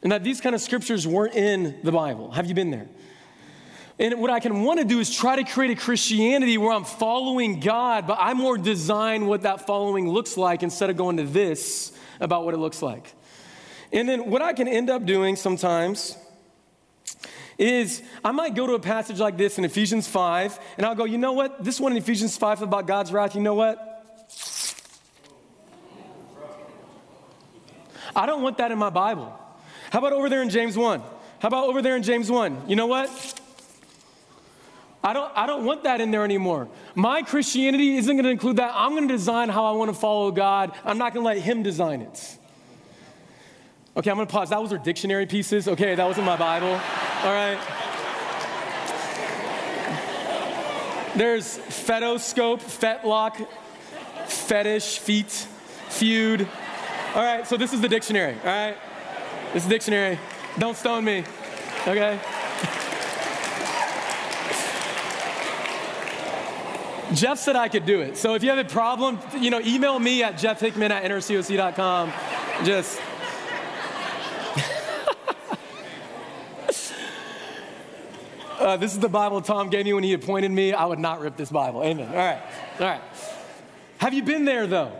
and 0.02 0.10
that 0.10 0.24
these 0.24 0.40
kind 0.40 0.54
of 0.54 0.62
scriptures 0.62 1.06
weren't 1.06 1.34
in 1.34 1.78
the 1.82 1.92
Bible. 1.92 2.30
Have 2.30 2.46
you 2.46 2.54
been 2.54 2.70
there? 2.70 2.88
And 4.00 4.20
what 4.20 4.30
I 4.30 4.38
can 4.38 4.62
want 4.62 4.78
to 4.78 4.84
do 4.84 5.00
is 5.00 5.14
try 5.14 5.36
to 5.36 5.44
create 5.44 5.76
a 5.76 5.80
Christianity 5.80 6.56
where 6.56 6.72
I'm 6.72 6.84
following 6.84 7.58
God, 7.58 8.06
but 8.06 8.18
I 8.20 8.32
more 8.34 8.56
design 8.56 9.26
what 9.26 9.42
that 9.42 9.66
following 9.66 10.08
looks 10.08 10.36
like 10.36 10.62
instead 10.62 10.88
of 10.88 10.96
going 10.96 11.16
to 11.16 11.24
this 11.24 11.92
about 12.20 12.44
what 12.44 12.54
it 12.54 12.58
looks 12.58 12.80
like. 12.80 13.12
And 13.92 14.08
then 14.08 14.30
what 14.30 14.40
I 14.40 14.52
can 14.52 14.68
end 14.68 14.88
up 14.88 15.04
doing 15.04 15.34
sometimes 15.34 16.16
is 17.56 18.02
I 18.24 18.30
might 18.30 18.54
go 18.54 18.68
to 18.68 18.74
a 18.74 18.78
passage 18.78 19.18
like 19.18 19.36
this 19.36 19.58
in 19.58 19.64
Ephesians 19.64 20.06
5, 20.06 20.60
and 20.76 20.86
I'll 20.86 20.94
go, 20.94 21.04
you 21.04 21.18
know 21.18 21.32
what? 21.32 21.64
This 21.64 21.80
one 21.80 21.90
in 21.90 21.98
Ephesians 21.98 22.36
5 22.36 22.62
about 22.62 22.86
God's 22.86 23.12
wrath, 23.12 23.34
you 23.34 23.40
know 23.40 23.54
what? 23.54 23.84
I 28.14 28.26
don't 28.26 28.42
want 28.42 28.58
that 28.58 28.70
in 28.70 28.78
my 28.78 28.90
Bible. 28.90 29.36
How 29.90 29.98
about 29.98 30.12
over 30.12 30.28
there 30.28 30.42
in 30.42 30.50
James 30.50 30.76
1? 30.76 31.00
How 31.40 31.48
about 31.48 31.68
over 31.68 31.82
there 31.82 31.96
in 31.96 32.02
James 32.04 32.30
1? 32.30 32.68
You 32.68 32.76
know 32.76 32.86
what? 32.86 33.37
I 35.02 35.12
don't, 35.12 35.32
I 35.36 35.46
don't 35.46 35.64
want 35.64 35.84
that 35.84 36.00
in 36.00 36.10
there 36.10 36.24
anymore. 36.24 36.68
My 36.94 37.22
Christianity 37.22 37.96
isn't 37.96 38.14
going 38.14 38.24
to 38.24 38.30
include 38.30 38.56
that. 38.56 38.72
I'm 38.74 38.90
going 38.90 39.06
to 39.06 39.14
design 39.14 39.48
how 39.48 39.64
I 39.64 39.72
want 39.72 39.90
to 39.90 39.98
follow 39.98 40.30
God. 40.30 40.72
I'm 40.84 40.98
not 40.98 41.14
going 41.14 41.24
to 41.24 41.28
let 41.28 41.38
Him 41.38 41.62
design 41.62 42.02
it. 42.02 42.38
Okay, 43.98 44.12
I'm 44.12 44.16
gonna 44.16 44.28
pause. 44.28 44.50
That 44.50 44.62
was 44.62 44.70
our 44.70 44.78
dictionary 44.78 45.26
pieces. 45.26 45.66
Okay, 45.66 45.96
that 45.96 46.06
wasn't 46.06 46.24
my 46.24 46.36
Bible. 46.36 46.68
All 46.68 47.32
right. 47.32 47.58
There's 51.16 51.58
fetoscope, 51.58 52.60
fetlock, 52.60 53.48
fetish, 54.28 55.00
feet, 55.00 55.32
feud. 55.88 56.46
All 57.16 57.24
right, 57.24 57.44
so 57.44 57.56
this 57.56 57.72
is 57.72 57.80
the 57.80 57.88
dictionary, 57.88 58.34
all 58.34 58.46
right? 58.46 58.76
This 59.52 59.64
is 59.64 59.68
dictionary. 59.68 60.16
Don't 60.60 60.76
stone 60.76 61.04
me, 61.04 61.24
okay? 61.88 62.20
Jeff 67.14 67.38
said 67.38 67.56
I 67.56 67.68
could 67.68 67.86
do 67.86 68.00
it. 68.00 68.18
So 68.18 68.34
if 68.34 68.42
you 68.42 68.50
have 68.50 68.58
a 68.58 68.64
problem, 68.64 69.18
you 69.38 69.50
know, 69.50 69.60
email 69.60 69.98
me 69.98 70.22
at 70.22 70.34
jeffhickman 70.34 70.90
at 70.90 71.04
nrcoc.com. 71.04 72.12
Just 72.64 73.00
uh, 78.60 78.76
this 78.76 78.92
is 78.92 78.98
the 78.98 79.08
Bible 79.08 79.40
Tom 79.40 79.70
gave 79.70 79.86
me 79.86 79.94
when 79.94 80.04
he 80.04 80.12
appointed 80.12 80.50
me. 80.50 80.74
I 80.74 80.84
would 80.84 80.98
not 80.98 81.20
rip 81.20 81.36
this 81.36 81.50
Bible. 81.50 81.82
Amen. 81.82 82.08
All 82.08 82.14
right. 82.14 82.42
All 82.78 82.86
right. 82.86 83.00
Have 83.98 84.12
you 84.12 84.22
been 84.22 84.44
there 84.44 84.66
though? 84.66 84.92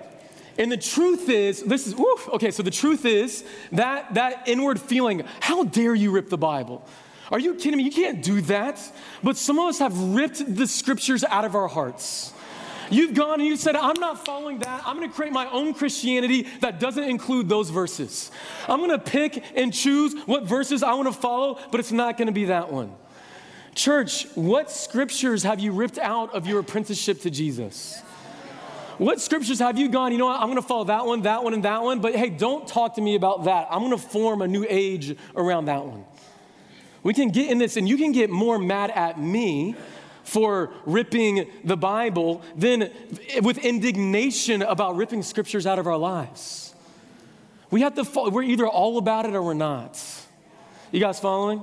And 0.57 0.73
the 0.73 0.77
truth 0.77 1.29
is, 1.29 1.63
this 1.63 1.87
is, 1.87 1.95
oof, 1.95 2.29
okay, 2.31 2.51
so 2.51 2.65
the 2.65 2.71
truth 2.71 3.05
is 3.05 3.45
that 3.71 4.15
that 4.15 4.49
inward 4.49 4.81
feeling, 4.81 5.23
how 5.39 5.63
dare 5.63 5.95
you 5.95 6.11
rip 6.11 6.31
the 6.31 6.39
Bible? 6.39 6.85
Are 7.31 7.39
you 7.39 7.55
kidding 7.55 7.77
me? 7.77 7.85
You 7.85 7.91
can't 7.91 8.23
do 8.23 8.41
that. 8.43 8.81
But 9.23 9.37
some 9.37 9.59
of 9.59 9.67
us 9.67 9.79
have 9.79 9.99
ripped 9.99 10.55
the 10.55 10.67
scriptures 10.67 11.25
out 11.25 11.45
of 11.45 11.55
our 11.55 11.69
hearts. 11.69 12.33
You've 12.91 13.13
gone 13.13 13.41
and 13.41 13.47
you've 13.47 13.61
said, 13.61 13.77
I'm 13.77 14.01
not 14.01 14.25
following 14.25 14.61
that. 14.61 14.83
I'm 14.87 14.97
going 14.97 15.09
to 15.09 15.15
create 15.15 15.33
my 15.33 15.49
own 15.51 15.75
Christianity 15.75 16.47
that 16.61 16.81
doesn't 16.81 17.05
include 17.05 17.49
those 17.49 17.69
verses. 17.69 18.31
I'm 18.67 18.79
going 18.79 18.91
to 18.91 18.99
pick 18.99 19.45
and 19.55 19.75
choose 19.75 20.15
what 20.25 20.45
verses 20.45 20.83
I 20.83 20.95
want 20.95 21.07
to 21.09 21.13
follow, 21.13 21.59
but 21.71 21.81
it's 21.81 21.93
not 21.93 22.17
going 22.17 22.27
to 22.27 22.33
be 22.33 22.47
that 22.47 22.73
one. 22.73 22.95
Church, 23.75 24.27
what 24.35 24.71
scriptures 24.71 25.43
have 25.43 25.61
you 25.61 25.73
ripped 25.73 25.99
out 25.99 26.35
of 26.35 26.47
your 26.47 26.61
apprenticeship 26.61 27.21
to 27.21 27.31
Jesus? 27.31 28.03
What 28.99 29.21
scriptures 29.21 29.61
have 29.61 29.79
you 29.79 29.89
gone, 29.89 30.11
you 30.11 30.19
know 30.19 30.27
what, 30.27 30.41
I'm 30.41 30.49
gonna 30.49 30.61
follow 30.61 30.85
that 30.85 31.07
one, 31.07 31.23
that 31.23 31.45
one, 31.45 31.55
and 31.55 31.65
that 31.65 31.85
one, 31.85 32.01
but 32.01 32.17
hey, 32.17 32.31
don't 32.31 32.67
talk 32.67 32.97
to 32.97 33.01
me 33.01 33.15
about 33.15 33.45
that. 33.45 33.69
I'm 33.71 33.83
gonna 33.83 33.97
form 33.97 34.43
a 34.43 34.49
new 34.49 34.67
age 34.69 35.17
around 35.37 35.67
that 35.67 35.85
one. 35.87 36.05
We 37.03 37.15
can 37.15 37.31
get 37.31 37.51
in 37.51 37.59
this, 37.59 37.77
and 37.77 37.89
you 37.89 37.97
can 37.97 38.13
get 38.13 38.31
more 38.31 38.59
mad 38.59 38.91
at 38.91 39.21
me 39.21 39.77
for 40.25 40.71
ripping 40.85 41.51
the 41.65 41.77
Bible 41.77 42.43
than 42.55 42.91
with 43.43 43.59
indignation 43.59 44.63
about 44.63 44.97
ripping 44.97 45.23
scriptures 45.23 45.67
out 45.67 45.79
of 45.79 45.87
our 45.87 45.97
lives. 45.97 46.75
We 47.71 47.81
have 47.83 47.95
to, 47.95 48.31
we're 48.31 48.43
either 48.43 48.67
all 48.67 48.99
about 48.99 49.27
it 49.27 49.35
or 49.35 49.43
we're 49.43 49.55
not. 49.55 50.03
You 50.91 51.01
guys 51.01 51.21
following? 51.21 51.63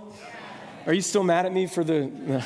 Are 0.85 0.93
you 0.93 1.01
still 1.01 1.23
mad 1.23 1.45
at 1.45 1.53
me 1.53 1.65
for 1.67 1.83
the. 1.83 2.43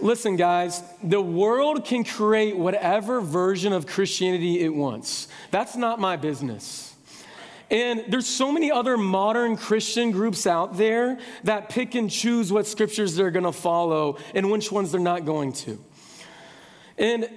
Listen, 0.00 0.36
guys, 0.36 0.82
the 1.02 1.20
world 1.20 1.84
can 1.84 2.04
create 2.04 2.56
whatever 2.56 3.20
version 3.20 3.72
of 3.72 3.86
Christianity 3.86 4.60
it 4.60 4.74
wants. 4.74 5.28
That's 5.50 5.76
not 5.76 6.00
my 6.00 6.16
business. 6.16 6.91
And 7.72 8.04
there's 8.08 8.26
so 8.26 8.52
many 8.52 8.70
other 8.70 8.98
modern 8.98 9.56
Christian 9.56 10.10
groups 10.10 10.46
out 10.46 10.76
there 10.76 11.18
that 11.44 11.70
pick 11.70 11.94
and 11.94 12.10
choose 12.10 12.52
what 12.52 12.66
scriptures 12.66 13.16
they're 13.16 13.30
going 13.30 13.46
to 13.46 13.52
follow 13.52 14.18
and 14.34 14.50
which 14.50 14.70
ones 14.70 14.92
they're 14.92 15.00
not 15.00 15.24
going 15.24 15.54
to. 15.54 15.82
And 16.98 17.30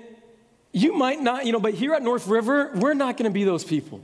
you 0.73 0.93
might 0.93 1.21
not, 1.21 1.45
you 1.45 1.53
know, 1.53 1.61
but 1.61 1.73
here 1.73 1.93
at 1.93 2.03
North 2.03 2.27
River, 2.27 2.71
we're 2.75 2.93
not 2.93 3.15
going 3.15 3.31
to 3.31 3.33
be 3.33 3.45
those 3.45 3.63
people. 3.63 4.01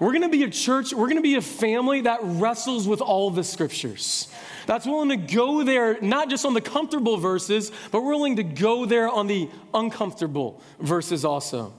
We're 0.00 0.10
going 0.10 0.22
to 0.22 0.28
be 0.28 0.42
a 0.42 0.50
church, 0.50 0.92
we're 0.92 1.06
going 1.06 1.18
to 1.18 1.22
be 1.22 1.36
a 1.36 1.40
family 1.40 2.00
that 2.00 2.18
wrestles 2.22 2.88
with 2.88 3.00
all 3.00 3.30
the 3.30 3.44
scriptures. 3.44 4.26
That's 4.66 4.86
willing 4.86 5.10
to 5.10 5.16
go 5.16 5.62
there, 5.62 6.00
not 6.00 6.30
just 6.30 6.44
on 6.44 6.54
the 6.54 6.60
comfortable 6.60 7.16
verses, 7.16 7.70
but 7.92 8.02
we're 8.02 8.10
willing 8.10 8.36
to 8.36 8.42
go 8.42 8.86
there 8.86 9.08
on 9.08 9.28
the 9.28 9.48
uncomfortable 9.72 10.60
verses 10.80 11.24
also. 11.24 11.72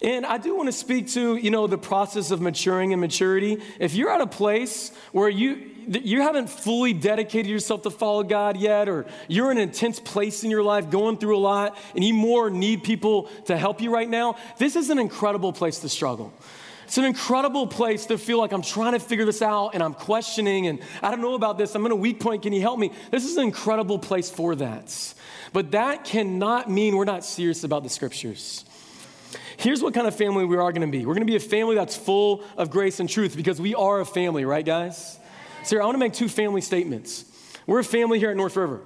And 0.00 0.24
I 0.24 0.38
do 0.38 0.56
want 0.56 0.68
to 0.68 0.72
speak 0.72 1.08
to, 1.08 1.36
you 1.36 1.50
know, 1.50 1.66
the 1.66 1.78
process 1.78 2.30
of 2.30 2.40
maturing 2.40 2.92
and 2.92 3.00
maturity. 3.00 3.60
If 3.80 3.94
you're 3.94 4.10
at 4.10 4.20
a 4.20 4.26
place 4.26 4.92
where 5.12 5.28
you 5.28 5.74
you 5.88 6.20
haven't 6.20 6.50
fully 6.50 6.92
dedicated 6.92 7.50
yourself 7.50 7.80
to 7.82 7.90
follow 7.90 8.22
God 8.22 8.58
yet, 8.58 8.90
or 8.90 9.06
you're 9.26 9.50
in 9.50 9.56
an 9.56 9.62
intense 9.62 9.98
place 9.98 10.44
in 10.44 10.50
your 10.50 10.62
life, 10.62 10.90
going 10.90 11.16
through 11.16 11.36
a 11.36 11.40
lot, 11.40 11.78
and 11.94 12.04
you 12.04 12.12
more 12.12 12.50
need 12.50 12.84
people 12.84 13.30
to 13.46 13.56
help 13.56 13.80
you 13.80 13.90
right 13.90 14.08
now, 14.08 14.36
this 14.58 14.76
is 14.76 14.90
an 14.90 14.98
incredible 14.98 15.50
place 15.50 15.78
to 15.78 15.88
struggle. 15.88 16.30
It's 16.84 16.98
an 16.98 17.04
incredible 17.04 17.66
place 17.66 18.06
to 18.06 18.16
feel 18.16 18.38
like 18.38 18.52
I'm 18.52 18.62
trying 18.62 18.92
to 18.92 18.98
figure 18.98 19.26
this 19.26 19.42
out 19.42 19.70
and 19.74 19.82
I'm 19.82 19.92
questioning 19.92 20.68
and 20.68 20.80
I 21.02 21.10
don't 21.10 21.20
know 21.20 21.34
about 21.34 21.58
this. 21.58 21.74
I'm 21.74 21.84
in 21.84 21.92
a 21.92 21.96
weak 21.96 22.18
point. 22.18 22.42
Can 22.42 22.54
you 22.54 22.62
help 22.62 22.78
me? 22.78 22.92
This 23.10 23.26
is 23.26 23.36
an 23.36 23.44
incredible 23.44 23.98
place 23.98 24.30
for 24.30 24.54
that. 24.54 25.14
But 25.52 25.72
that 25.72 26.04
cannot 26.04 26.70
mean 26.70 26.96
we're 26.96 27.04
not 27.04 27.26
serious 27.26 27.62
about 27.62 27.82
the 27.82 27.90
scriptures. 27.90 28.64
Here's 29.56 29.82
what 29.82 29.94
kind 29.94 30.06
of 30.06 30.14
family 30.14 30.44
we 30.44 30.56
are 30.56 30.72
going 30.72 30.82
to 30.82 30.86
be. 30.86 31.04
We're 31.04 31.14
going 31.14 31.26
to 31.26 31.30
be 31.30 31.36
a 31.36 31.40
family 31.40 31.74
that's 31.74 31.96
full 31.96 32.44
of 32.56 32.70
grace 32.70 33.00
and 33.00 33.08
truth 33.08 33.36
because 33.36 33.60
we 33.60 33.74
are 33.74 34.00
a 34.00 34.06
family, 34.06 34.44
right, 34.44 34.64
guys? 34.64 35.18
So, 35.64 35.76
here, 35.76 35.82
I 35.82 35.84
want 35.84 35.96
to 35.96 36.00
make 36.00 36.12
two 36.12 36.28
family 36.28 36.60
statements. 36.60 37.24
We're 37.66 37.80
a 37.80 37.84
family 37.84 38.18
here 38.18 38.30
at 38.30 38.36
North 38.36 38.56
River. 38.56 38.82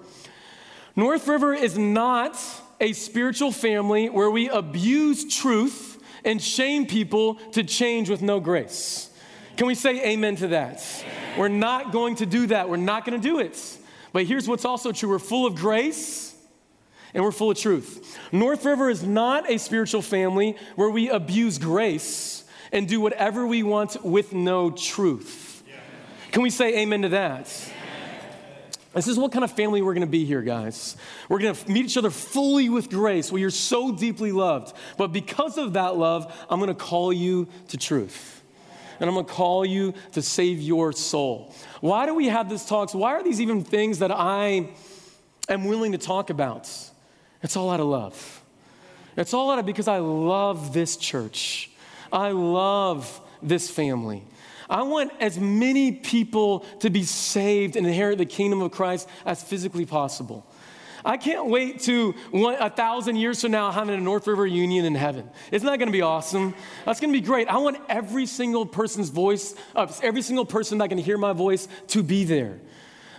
North 0.96 1.28
River 1.28 1.54
is 1.54 1.78
not 1.78 2.38
a 2.80 2.92
spiritual 2.92 3.52
family 3.52 4.08
where 4.08 4.30
we 4.30 4.48
abuse 4.48 5.32
truth 5.34 6.02
and 6.24 6.42
shame 6.42 6.86
people 6.86 7.36
to 7.52 7.62
change 7.62 8.10
with 8.10 8.22
no 8.22 8.40
grace. 8.40 9.10
Can 9.56 9.66
we 9.66 9.74
say 9.74 10.12
amen 10.12 10.36
to 10.36 10.48
that? 10.48 10.84
Amen. 11.00 11.38
We're 11.38 11.48
not 11.48 11.92
going 11.92 12.16
to 12.16 12.26
do 12.26 12.46
that. 12.48 12.68
We're 12.68 12.76
not 12.76 13.04
going 13.04 13.20
to 13.20 13.22
do 13.22 13.38
it. 13.38 13.78
But 14.12 14.24
here's 14.24 14.48
what's 14.48 14.64
also 14.64 14.92
true 14.92 15.10
we're 15.10 15.18
full 15.18 15.46
of 15.46 15.54
grace 15.54 16.31
and 17.14 17.22
we're 17.22 17.32
full 17.32 17.50
of 17.50 17.58
truth. 17.58 18.18
North 18.32 18.64
River 18.64 18.90
is 18.90 19.02
not 19.02 19.50
a 19.50 19.58
spiritual 19.58 20.02
family 20.02 20.56
where 20.76 20.90
we 20.90 21.10
abuse 21.10 21.58
grace 21.58 22.44
and 22.72 22.88
do 22.88 23.00
whatever 23.00 23.46
we 23.46 23.62
want 23.62 24.02
with 24.04 24.32
no 24.32 24.70
truth. 24.70 25.62
Can 26.30 26.42
we 26.42 26.50
say 26.50 26.82
amen 26.82 27.02
to 27.02 27.10
that? 27.10 27.72
This 28.94 29.08
is 29.08 29.18
what 29.18 29.32
kind 29.32 29.42
of 29.42 29.50
family 29.50 29.80
we're 29.80 29.94
going 29.94 30.06
to 30.06 30.10
be 30.10 30.24
here, 30.24 30.42
guys. 30.42 30.96
We're 31.28 31.38
going 31.38 31.54
to 31.54 31.70
meet 31.70 31.86
each 31.86 31.96
other 31.96 32.10
fully 32.10 32.68
with 32.68 32.90
grace. 32.90 33.32
We 33.32 33.44
are 33.44 33.50
so 33.50 33.90
deeply 33.90 34.32
loved. 34.32 34.74
But 34.98 35.12
because 35.12 35.56
of 35.56 35.74
that 35.74 35.96
love, 35.96 36.34
I'm 36.50 36.60
going 36.60 36.68
to 36.68 36.74
call 36.74 37.12
you 37.12 37.48
to 37.68 37.78
truth. 37.78 38.42
And 39.00 39.08
I'm 39.08 39.16
to 39.16 39.24
call 39.24 39.64
you 39.64 39.94
to 40.12 40.22
save 40.22 40.60
your 40.60 40.92
soul. 40.92 41.54
Why 41.80 42.06
do 42.06 42.14
we 42.14 42.28
have 42.28 42.50
these 42.50 42.66
talks? 42.66 42.94
Why 42.94 43.12
are 43.12 43.22
these 43.24 43.40
even 43.40 43.64
things 43.64 44.00
that 44.00 44.10
I 44.10 44.68
am 45.48 45.64
willing 45.64 45.92
to 45.92 45.98
talk 45.98 46.28
about? 46.30 46.70
It's 47.42 47.56
all 47.56 47.70
out 47.70 47.80
of 47.80 47.86
love. 47.86 48.42
It's 49.16 49.34
all 49.34 49.50
out 49.50 49.58
of 49.58 49.66
because 49.66 49.88
I 49.88 49.98
love 49.98 50.72
this 50.72 50.96
church. 50.96 51.70
I 52.12 52.30
love 52.30 53.20
this 53.42 53.70
family. 53.70 54.22
I 54.70 54.82
want 54.82 55.12
as 55.20 55.38
many 55.38 55.92
people 55.92 56.60
to 56.80 56.88
be 56.88 57.02
saved 57.02 57.76
and 57.76 57.86
inherit 57.86 58.18
the 58.18 58.26
kingdom 58.26 58.62
of 58.62 58.70
Christ 58.70 59.08
as 59.26 59.42
physically 59.42 59.84
possible. 59.84 60.46
I 61.04 61.16
can't 61.16 61.46
wait 61.46 61.80
to 61.80 62.12
one, 62.30 62.56
a 62.60 62.70
thousand 62.70 63.16
years 63.16 63.40
from 63.40 63.50
now 63.50 63.72
having 63.72 63.94
a 63.94 64.00
North 64.00 64.26
River 64.26 64.46
Union 64.46 64.84
in 64.84 64.94
heaven. 64.94 65.28
Isn't 65.50 65.66
that 65.66 65.78
going 65.78 65.88
to 65.88 65.92
be 65.92 66.02
awesome? 66.02 66.54
That's 66.86 67.00
going 67.00 67.12
to 67.12 67.18
be 67.18 67.26
great. 67.26 67.48
I 67.48 67.58
want 67.58 67.78
every 67.88 68.26
single 68.26 68.64
person's 68.64 69.08
voice, 69.08 69.54
uh, 69.74 69.92
every 70.02 70.22
single 70.22 70.44
person 70.46 70.78
that 70.78 70.88
can 70.88 70.98
hear 70.98 71.18
my 71.18 71.32
voice 71.32 71.66
to 71.88 72.02
be 72.02 72.24
there. 72.24 72.60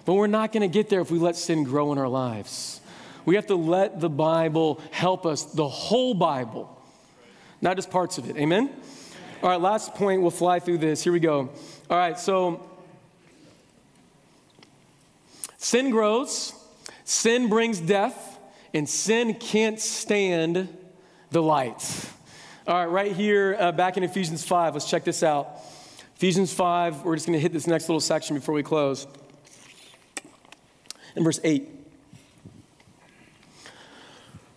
But 0.05 0.13
we're 0.13 0.27
not 0.27 0.51
going 0.53 0.61
to 0.61 0.73
get 0.73 0.89
there 0.89 1.01
if 1.01 1.11
we 1.11 1.19
let 1.19 1.35
sin 1.35 1.63
grow 1.63 1.91
in 1.91 1.97
our 1.97 2.07
lives. 2.07 2.79
We 3.25 3.35
have 3.35 3.47
to 3.47 3.55
let 3.55 3.99
the 3.99 4.09
Bible 4.09 4.81
help 4.91 5.25
us, 5.25 5.43
the 5.43 5.67
whole 5.67 6.13
Bible, 6.13 6.81
not 7.61 7.75
just 7.75 7.89
parts 7.89 8.17
of 8.17 8.29
it. 8.29 8.37
Amen? 8.37 8.69
All 9.41 9.49
right, 9.49 9.59
last 9.59 9.93
point. 9.93 10.21
We'll 10.21 10.31
fly 10.31 10.59
through 10.59 10.79
this. 10.79 11.03
Here 11.03 11.13
we 11.13 11.19
go. 11.19 11.49
All 11.89 11.97
right, 11.97 12.17
so 12.19 12.69
sin 15.57 15.89
grows, 15.89 16.53
sin 17.03 17.49
brings 17.49 17.79
death, 17.79 18.39
and 18.73 18.87
sin 18.87 19.33
can't 19.33 19.79
stand 19.79 20.69
the 21.31 21.41
light. 21.41 22.09
All 22.67 22.75
right, 22.75 22.85
right 22.85 23.11
here, 23.11 23.57
uh, 23.59 23.71
back 23.73 23.97
in 23.97 24.03
Ephesians 24.03 24.45
5, 24.45 24.75
let's 24.75 24.89
check 24.89 25.03
this 25.03 25.23
out. 25.23 25.59
Ephesians 26.15 26.53
5, 26.53 27.03
we're 27.03 27.15
just 27.15 27.27
going 27.27 27.37
to 27.37 27.41
hit 27.41 27.51
this 27.51 27.67
next 27.67 27.89
little 27.89 27.99
section 27.99 28.35
before 28.35 28.55
we 28.55 28.63
close. 28.63 29.07
In 31.15 31.23
verse 31.23 31.41
8. 31.43 31.82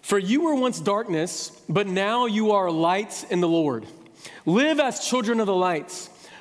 For 0.07 0.21
you 0.21 0.43
were 0.43 0.55
once 0.55 0.79
darkness, 0.79 1.51
but 1.69 1.89
now 1.89 2.27
you 2.27 2.53
are 2.53 2.71
light 2.71 3.27
in 3.29 3.41
the 3.41 3.49
Lord. 3.49 3.87
Live 4.45 4.79
as 4.79 5.05
children 5.05 5.41
of 5.41 5.49
the 5.49 5.55
light. 5.55 5.91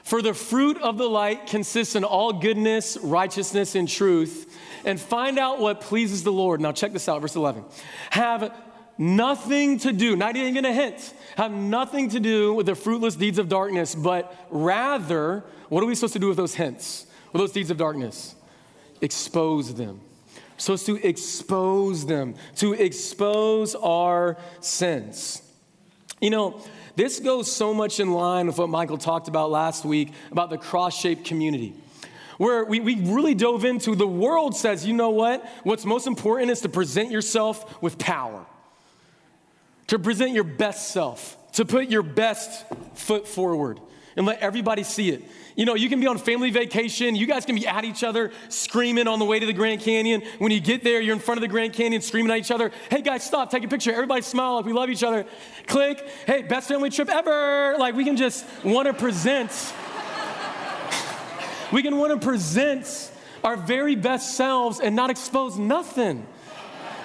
For 0.03 0.21
the 0.21 0.35
fruit 0.35 0.79
of 0.83 0.99
the 0.99 1.09
light 1.09 1.47
consists 1.47 1.95
in 1.95 2.03
all 2.03 2.31
goodness, 2.31 2.95
righteousness, 3.01 3.73
and 3.73 3.89
truth. 3.89 4.55
And 4.85 5.01
find 5.01 5.39
out 5.39 5.59
what 5.59 5.81
pleases 5.81 6.23
the 6.23 6.31
Lord. 6.31 6.61
Now, 6.61 6.73
check 6.73 6.93
this 6.93 7.09
out, 7.09 7.21
verse 7.21 7.35
11. 7.35 7.65
Have 8.11 8.55
nothing 8.99 9.79
to 9.79 9.91
do, 9.91 10.15
not 10.15 10.35
even 10.35 10.63
a 10.63 10.71
hint, 10.71 11.15
have 11.35 11.51
nothing 11.51 12.09
to 12.09 12.19
do 12.19 12.53
with 12.53 12.67
the 12.67 12.75
fruitless 12.75 13.15
deeds 13.15 13.39
of 13.39 13.49
darkness, 13.49 13.95
but 13.95 14.31
rather, 14.51 15.43
what 15.69 15.83
are 15.83 15.87
we 15.87 15.95
supposed 15.95 16.13
to 16.13 16.19
do 16.19 16.27
with 16.27 16.37
those 16.37 16.53
hints, 16.53 17.07
with 17.33 17.39
those 17.39 17.51
deeds 17.51 17.71
of 17.71 17.77
darkness? 17.77 18.35
Expose 19.01 19.73
them 19.73 20.01
supposed 20.57 20.85
to 20.85 21.07
expose 21.07 22.05
them, 22.05 22.35
to 22.57 22.73
expose 22.73 23.75
our 23.75 24.37
sins. 24.59 25.41
You 26.21 26.29
know, 26.29 26.61
this 26.95 27.19
goes 27.19 27.51
so 27.51 27.73
much 27.73 27.99
in 27.99 28.11
line 28.11 28.47
with 28.47 28.57
what 28.57 28.69
Michael 28.69 28.97
talked 28.97 29.27
about 29.27 29.51
last 29.51 29.83
week 29.83 30.13
about 30.31 30.49
the 30.49 30.57
cross 30.57 30.97
shaped 30.97 31.25
community. 31.25 31.73
Where 32.37 32.65
we, 32.65 32.79
we 32.79 32.95
really 32.95 33.33
dove 33.33 33.63
into 33.63 33.95
the 33.95 34.07
world 34.07 34.55
says, 34.55 34.85
you 34.85 34.93
know 34.93 35.09
what? 35.09 35.45
What's 35.63 35.85
most 35.85 36.07
important 36.07 36.51
is 36.51 36.61
to 36.61 36.69
present 36.69 37.11
yourself 37.11 37.81
with 37.81 37.97
power, 37.97 38.45
to 39.87 39.99
present 39.99 40.31
your 40.31 40.43
best 40.43 40.89
self, 40.89 41.37
to 41.53 41.65
put 41.65 41.89
your 41.89 42.03
best 42.03 42.65
foot 42.95 43.27
forward 43.27 43.79
and 44.17 44.25
let 44.25 44.39
everybody 44.39 44.83
see 44.83 45.09
it. 45.09 45.23
You 45.55 45.65
know, 45.65 45.75
you 45.75 45.87
can 45.87 46.01
be 46.01 46.07
on 46.07 46.17
family 46.17 46.51
vacation. 46.51 47.15
You 47.15 47.25
guys 47.25 47.45
can 47.45 47.55
be 47.55 47.65
at 47.65 47.85
each 47.85 48.03
other, 48.03 48.31
screaming 48.49 49.07
on 49.07 49.19
the 49.19 49.25
way 49.25 49.39
to 49.39 49.45
the 49.45 49.53
Grand 49.53 49.81
Canyon. 49.81 50.21
When 50.37 50.51
you 50.51 50.59
get 50.59 50.83
there, 50.83 50.99
you're 50.99 51.15
in 51.15 51.21
front 51.21 51.37
of 51.37 51.43
the 51.43 51.47
Grand 51.47 51.71
Canyon, 51.71 52.01
screaming 52.01 52.31
at 52.31 52.39
each 52.39 52.51
other. 52.51 52.71
Hey, 52.89 53.01
guys, 53.01 53.23
stop, 53.23 53.49
take 53.51 53.63
a 53.63 53.67
picture. 53.67 53.93
Everybody 53.93 54.21
smile 54.21 54.55
like 54.55 54.65
we 54.65 54.73
love 54.73 54.89
each 54.89 55.03
other. 55.03 55.25
Click. 55.67 56.05
Hey, 56.25 56.41
best 56.41 56.67
family 56.67 56.89
trip 56.89 57.07
ever. 57.07 57.77
Like 57.79 57.95
we 57.95 58.03
can 58.03 58.17
just 58.17 58.45
want 58.65 58.87
to 58.87 58.93
present. 58.93 59.51
we 61.71 61.81
can 61.81 61.97
want 61.97 62.19
to 62.19 62.25
present 62.25 63.11
our 63.41 63.55
very 63.55 63.95
best 63.95 64.35
selves 64.35 64.81
and 64.81 64.93
not 64.93 65.09
expose 65.09 65.57
nothing. 65.57 66.27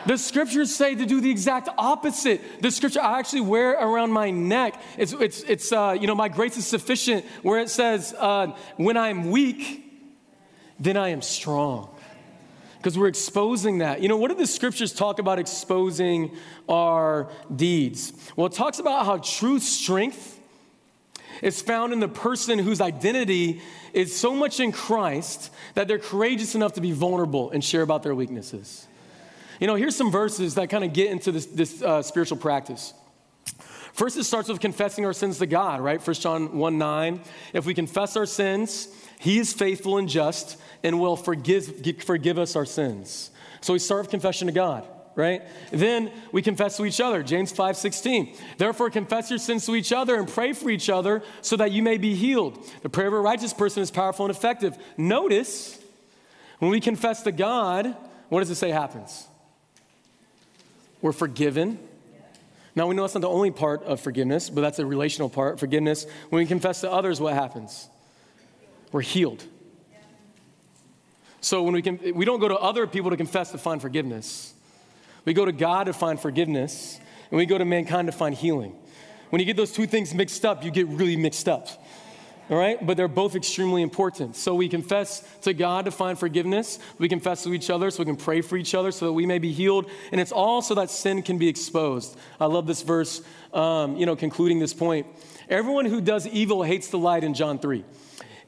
The 0.07 0.17
scriptures 0.17 0.75
say 0.75 0.95
to 0.95 1.07
do 1.07 1.21
the 1.21 1.31
exact 1.31 1.69
opposite. 1.77 2.63
The 2.63 2.71
scripture 2.71 3.01
I 3.01 3.19
actually 3.19 3.43
wear 3.43 3.73
around 3.73 4.13
my 4.13 4.31
neck. 4.31 4.81
It's, 4.97 5.13
it's, 5.13 5.43
it's 5.43 5.73
uh, 5.73 5.97
you 5.99 6.07
know, 6.07 6.15
my 6.15 6.29
grace 6.29 6.57
is 6.57 6.67
sufficient, 6.67 7.25
where 7.43 7.61
it 7.61 7.69
says, 7.69 8.15
uh, 8.19 8.57
when 8.77 8.97
I'm 8.97 9.31
weak, 9.31 9.85
then 10.79 10.97
I 10.97 11.09
am 11.09 11.23
strong. 11.23 11.95
Because 12.79 12.97
we're 12.97 13.09
exposing 13.09 13.79
that. 13.79 14.01
You 14.01 14.09
know, 14.09 14.17
what 14.17 14.31
do 14.31 14.37
the 14.37 14.47
scriptures 14.47 14.95
talk 14.95 15.19
about 15.19 15.39
exposing 15.39 16.35
our 16.67 17.31
deeds? 17.55 18.15
Well, 18.37 18.47
it 18.47 18.55
talks 18.55 18.79
about 18.79 19.05
how 19.05 19.19
true 19.19 19.59
strength 19.59 20.39
is 21.43 21.61
found 21.61 21.93
in 21.93 22.01
the 22.01 22.09
person 22.09 22.59
whose 22.59 22.81
identity 22.81 23.61
is 23.93 24.19
so 24.19 24.35
much 24.35 24.61
in 24.61 24.73
Christ 24.73 25.51
that 25.75 25.89
they're 25.89 25.99
courageous 25.99 26.55
enough 26.55 26.75
to 26.75 26.81
be 26.81 26.93
vulnerable 26.93 27.51
and 27.51 27.63
share 27.63 27.83
about 27.83 28.03
their 28.03 28.15
weaknesses. 28.15 28.87
You 29.61 29.67
know, 29.67 29.75
here's 29.75 29.95
some 29.95 30.11
verses 30.11 30.55
that 30.55 30.71
kind 30.71 30.85
of 30.85 30.95
get 30.95 31.11
into 31.11 31.31
this, 31.31 31.45
this 31.47 31.83
uh, 31.83 32.03
spiritual 32.03 32.39
practice. 32.39 32.95
First, 33.93 34.17
it 34.17 34.25
starts 34.25 34.49
with 34.49 34.59
confessing 34.59 35.05
our 35.05 35.13
sins 35.13 35.39
to 35.39 35.47
God, 35.47 35.83
right? 35.83 36.05
1 36.05 36.15
John 36.15 36.57
1 36.57 36.79
9. 36.79 37.21
If 37.53 37.67
we 37.67 37.75
confess 37.75 38.17
our 38.17 38.25
sins, 38.25 38.89
he 39.19 39.39
is 39.39 39.53
faithful 39.53 39.99
and 39.99 40.09
just 40.09 40.57
and 40.83 40.99
will 40.99 41.17
forgive, 41.17 41.85
forgive 42.05 42.39
us 42.39 42.57
our 42.57 42.65
sins. 42.65 43.31
So 43.61 43.75
we 43.75 43.79
start 43.79 44.03
with 44.03 44.11
confession 44.11 44.47
to 44.47 44.53
God, 44.53 44.87
right? 45.15 45.43
Then 45.71 46.11
we 46.33 46.41
confess 46.41 46.79
to 46.79 46.87
each 46.87 46.99
other. 46.99 47.23
James 47.23 47.53
5 47.53 47.77
16. 47.77 48.35
Therefore, 48.57 48.89
confess 48.89 49.29
your 49.29 49.39
sins 49.39 49.67
to 49.67 49.77
each 49.77 49.93
other 49.93 50.17
and 50.17 50.27
pray 50.27 50.55
for 50.55 50.71
each 50.71 50.89
other 50.89 51.23
so 51.43 51.57
that 51.57 51.71
you 51.71 51.83
may 51.83 51.99
be 51.99 52.15
healed. 52.15 52.67
The 52.83 52.89
prayer 52.89 53.09
of 53.09 53.13
a 53.13 53.21
righteous 53.21 53.53
person 53.53 53.83
is 53.83 53.91
powerful 53.91 54.25
and 54.25 54.35
effective. 54.35 54.79
Notice, 54.97 55.79
when 56.61 56.71
we 56.71 56.81
confess 56.81 57.23
to 57.25 57.33
God, 57.33 57.95
what 58.31 58.41
does 58.41 58.51
it 58.51 58.55
say 58.55 58.71
happens? 58.71 59.27
We're 61.03 61.13
forgiven. 61.13 61.79
Now, 62.75 62.87
we 62.87 62.95
know 62.95 63.03
that's 63.03 63.15
not 63.15 63.21
the 63.21 63.29
only 63.29 63.51
part 63.51 63.83
of 63.83 64.01
forgiveness, 64.01 64.49
but 64.49 64.61
that's 64.61 64.79
a 64.79 64.87
relational 64.87 65.29
part. 65.29 65.59
Forgiveness. 65.59 66.07
When 66.29 66.41
we 66.41 66.47
confess 66.47 66.83
to 66.83 66.91
others, 66.91 67.21
what 67.21 67.35
happens? 67.35 67.89
We're 68.93 69.01
healed. 69.01 69.45
So 71.41 71.63
when 71.63 71.73
we 71.73 71.83
can, 71.83 71.99
we 72.15 72.25
don't 72.25 72.41
go 72.41 72.49
to 72.49 72.57
other 72.57 72.87
people 72.87 73.11
to 73.11 73.17
confess 73.17 73.51
to 73.53 73.59
find 73.59 73.81
forgiveness. 73.81 74.55
We 75.25 75.33
go 75.33 75.45
to 75.45 75.53
God 75.53 75.85
to 75.85 75.93
find 75.93 76.21
forgiveness, 76.21 76.99
and 77.31 77.39
we 77.39 77.47
go 77.47 77.59
to 77.59 77.65
mankind 77.65 78.09
to 78.09 78.13
find 78.13 78.35
healing. 78.35 78.75
When 79.31 79.41
you 79.41 79.47
get 79.47 79.57
those 79.57 79.73
two 79.73 79.87
things 79.87 80.13
mixed 80.13 80.45
up, 80.45 80.65
you 80.65 80.71
get 80.71 80.87
really 80.89 81.17
mixed 81.17 81.49
up. 81.49 81.80
All 82.51 82.57
right? 82.57 82.85
But 82.85 82.97
they're 82.97 83.07
both 83.07 83.37
extremely 83.37 83.81
important. 83.81 84.35
So 84.35 84.57
we 84.57 84.69
confess 84.69 85.23
to 85.43 85.55
God 85.55 85.85
to 85.85 85.93
find 85.93 86.19
forgiveness. 86.19 86.81
We 86.99 87.09
confess 87.09 87.45
to 87.45 87.55
each 87.55 87.71
other 87.71 87.91
so 87.93 88.01
we 88.01 88.07
can 88.07 88.17
pray 88.17 88.41
for 88.41 88.57
each 88.57 88.75
other 88.75 88.91
so 88.91 89.07
that 89.07 89.13
we 89.13 89.25
may 89.25 89.39
be 89.39 89.53
healed. 89.53 89.89
And 90.11 90.21
it's 90.21 90.33
all 90.33 90.61
so 90.61 90.75
that 90.75 90.91
sin 90.91 91.23
can 91.23 91.39
be 91.39 91.47
exposed. 91.47 92.19
I 92.41 92.47
love 92.47 92.67
this 92.67 92.83
verse, 92.83 93.23
um, 93.55 93.97
you 93.97 94.05
know, 94.05 94.17
concluding 94.17 94.59
this 94.59 94.75
point. 94.75 95.07
Everyone 95.49 95.85
who 95.85 96.01
does 96.01 96.27
evil 96.27 96.65
hates 96.65 96.89
the 96.89 96.99
light 96.99 97.23
in 97.23 97.35
John 97.35 97.61
3 97.61 97.85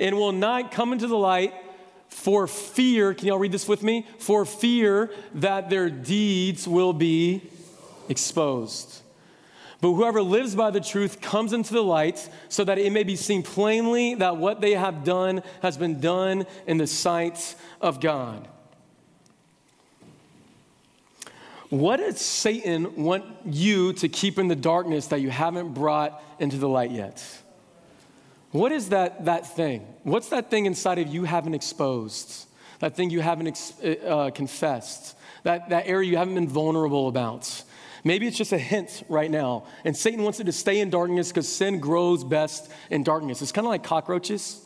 and 0.00 0.16
will 0.16 0.32
not 0.32 0.72
come 0.72 0.92
into 0.92 1.06
the 1.06 1.16
light 1.16 1.54
for 2.08 2.48
fear. 2.48 3.14
Can 3.14 3.28
y'all 3.28 3.38
read 3.38 3.52
this 3.52 3.68
with 3.68 3.84
me? 3.84 4.06
For 4.18 4.44
fear 4.44 5.12
that 5.34 5.70
their 5.70 5.88
deeds 5.88 6.66
will 6.66 6.92
be 6.92 7.48
exposed. 8.08 9.01
But 9.82 9.94
whoever 9.94 10.22
lives 10.22 10.54
by 10.54 10.70
the 10.70 10.80
truth 10.80 11.20
comes 11.20 11.52
into 11.52 11.74
the 11.74 11.82
light 11.82 12.30
so 12.48 12.62
that 12.62 12.78
it 12.78 12.92
may 12.92 13.02
be 13.02 13.16
seen 13.16 13.42
plainly 13.42 14.14
that 14.14 14.36
what 14.36 14.60
they 14.60 14.74
have 14.74 15.02
done 15.02 15.42
has 15.60 15.76
been 15.76 16.00
done 16.00 16.46
in 16.68 16.78
the 16.78 16.86
sight 16.86 17.56
of 17.80 17.98
God. 17.98 18.46
What 21.68 21.96
does 21.96 22.20
Satan 22.20 23.02
want 23.02 23.24
you 23.44 23.92
to 23.94 24.08
keep 24.08 24.38
in 24.38 24.46
the 24.46 24.54
darkness 24.54 25.08
that 25.08 25.20
you 25.20 25.30
haven't 25.30 25.74
brought 25.74 26.22
into 26.38 26.58
the 26.58 26.68
light 26.68 26.92
yet? 26.92 27.20
What 28.52 28.70
is 28.70 28.90
that, 28.90 29.24
that 29.24 29.56
thing? 29.56 29.84
What's 30.04 30.28
that 30.28 30.48
thing 30.48 30.66
inside 30.66 31.00
of 31.00 31.08
you 31.08 31.24
haven't 31.24 31.54
exposed? 31.54 32.46
That 32.78 32.94
thing 32.94 33.10
you 33.10 33.20
haven't 33.20 33.48
ex- 33.48 33.72
uh, 33.82 34.30
confessed? 34.32 35.16
That, 35.42 35.70
that 35.70 35.88
area 35.88 36.08
you 36.08 36.18
haven't 36.18 36.36
been 36.36 36.48
vulnerable 36.48 37.08
about? 37.08 37.64
Maybe 38.04 38.26
it's 38.26 38.36
just 38.36 38.52
a 38.52 38.58
hint 38.58 39.04
right 39.08 39.30
now. 39.30 39.64
And 39.84 39.96
Satan 39.96 40.22
wants 40.22 40.40
it 40.40 40.44
to 40.44 40.52
stay 40.52 40.80
in 40.80 40.90
darkness 40.90 41.28
because 41.28 41.48
sin 41.48 41.78
grows 41.78 42.24
best 42.24 42.70
in 42.90 43.04
darkness. 43.04 43.42
It's 43.42 43.52
kind 43.52 43.66
of 43.66 43.70
like 43.70 43.84
cockroaches, 43.84 44.60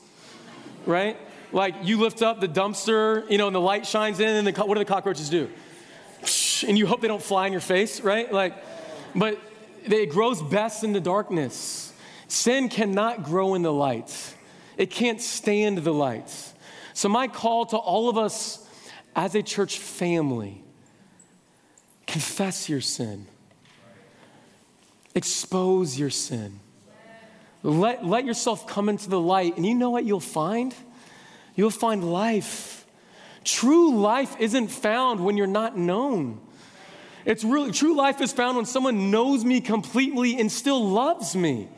right? 0.87 1.18
Like 1.53 1.75
you 1.83 2.01
lift 2.01 2.22
up 2.22 2.40
the 2.40 2.49
dumpster, 2.49 3.31
you 3.31 3.38
know, 3.38 3.46
and 3.46 3.55
the 3.55 3.61
light 3.61 3.87
shines 3.87 4.20
in, 4.20 4.29
and 4.29 4.46
the, 4.46 4.64
what 4.64 4.75
do 4.75 4.79
the 4.79 4.85
cockroaches 4.87 5.29
do? 5.29 5.51
And 6.66 6.79
you 6.79 6.87
hope 6.87 7.03
they 7.03 7.09
don't 7.09 7.22
fly 7.22 7.46
in 7.46 7.53
your 7.53 7.61
face, 7.61 8.01
right? 8.01 8.33
Like, 8.33 8.55
but 9.14 9.38
it 9.85 10.11
grows 10.11 10.42
best 10.42 10.83
in 10.83 10.92
the 10.92 11.01
darkness. 11.01 11.92
Sin 12.29 12.68
cannot 12.68 13.22
grow 13.22 13.55
in 13.55 13.62
the 13.62 13.72
light, 13.72 14.35
it 14.77 14.90
can't 14.90 15.20
stand 15.20 15.79
the 15.79 15.92
light. 15.92 16.33
So, 16.94 17.11
my 17.11 17.29
call 17.29 17.66
to 17.66 17.77
all 17.77 18.09
of 18.09 18.16
us 18.16 18.66
as 19.14 19.35
a 19.35 19.42
church 19.42 19.79
family 19.79 20.62
Confess 22.07 22.69
your 22.69 22.81
sin. 22.81 23.27
Expose 25.14 25.99
your 25.99 26.11
sin. 26.11 26.61
Let, 27.62 28.07
let 28.07 28.25
yourself 28.25 28.66
come 28.66 28.88
into 28.88 29.11
the 29.11 29.21
light, 29.21 29.57
and 29.57 29.66
you 29.66 29.75
know 29.75 29.90
what 29.90 30.05
you'll 30.05 30.21
find? 30.21 30.75
You'll 31.57 31.71
find 31.71 32.05
life. 32.05 32.87
True 33.45 33.97
life 33.97 34.37
isn't 34.38 34.69
found 34.69 35.25
when 35.25 35.37
you're 35.37 35.47
not 35.47 35.77
known. 35.77 36.40
It's 37.25 37.42
really 37.42 37.73
true 37.73 37.97
life 37.97 38.21
is 38.21 38.33
found 38.33 38.57
when 38.57 38.66
someone 38.66 39.11
knows 39.11 39.45
me 39.45 39.61
completely 39.61 40.38
and 40.38 40.51
still 40.51 40.88
loves 40.88 41.35
me. 41.35 41.69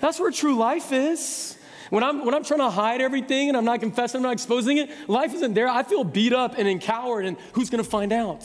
That's 0.00 0.20
where 0.20 0.30
true 0.30 0.56
life 0.56 0.92
is. 0.92 1.56
When 1.88 2.02
I'm, 2.02 2.24
when 2.24 2.34
I'm 2.34 2.44
trying 2.44 2.60
to 2.60 2.70
hide 2.70 3.00
everything 3.00 3.48
and 3.48 3.56
I'm 3.56 3.64
not 3.64 3.80
confessing, 3.80 4.18
I'm 4.18 4.22
not 4.22 4.32
exposing 4.32 4.78
it, 4.78 4.90
life 5.08 5.32
isn't 5.34 5.54
there. 5.54 5.68
I 5.68 5.84
feel 5.84 6.04
beat 6.04 6.32
up 6.32 6.58
and 6.58 6.80
coward, 6.80 7.24
and 7.24 7.38
who's 7.52 7.70
going 7.70 7.82
to 7.82 7.88
find 7.88 8.12
out? 8.12 8.44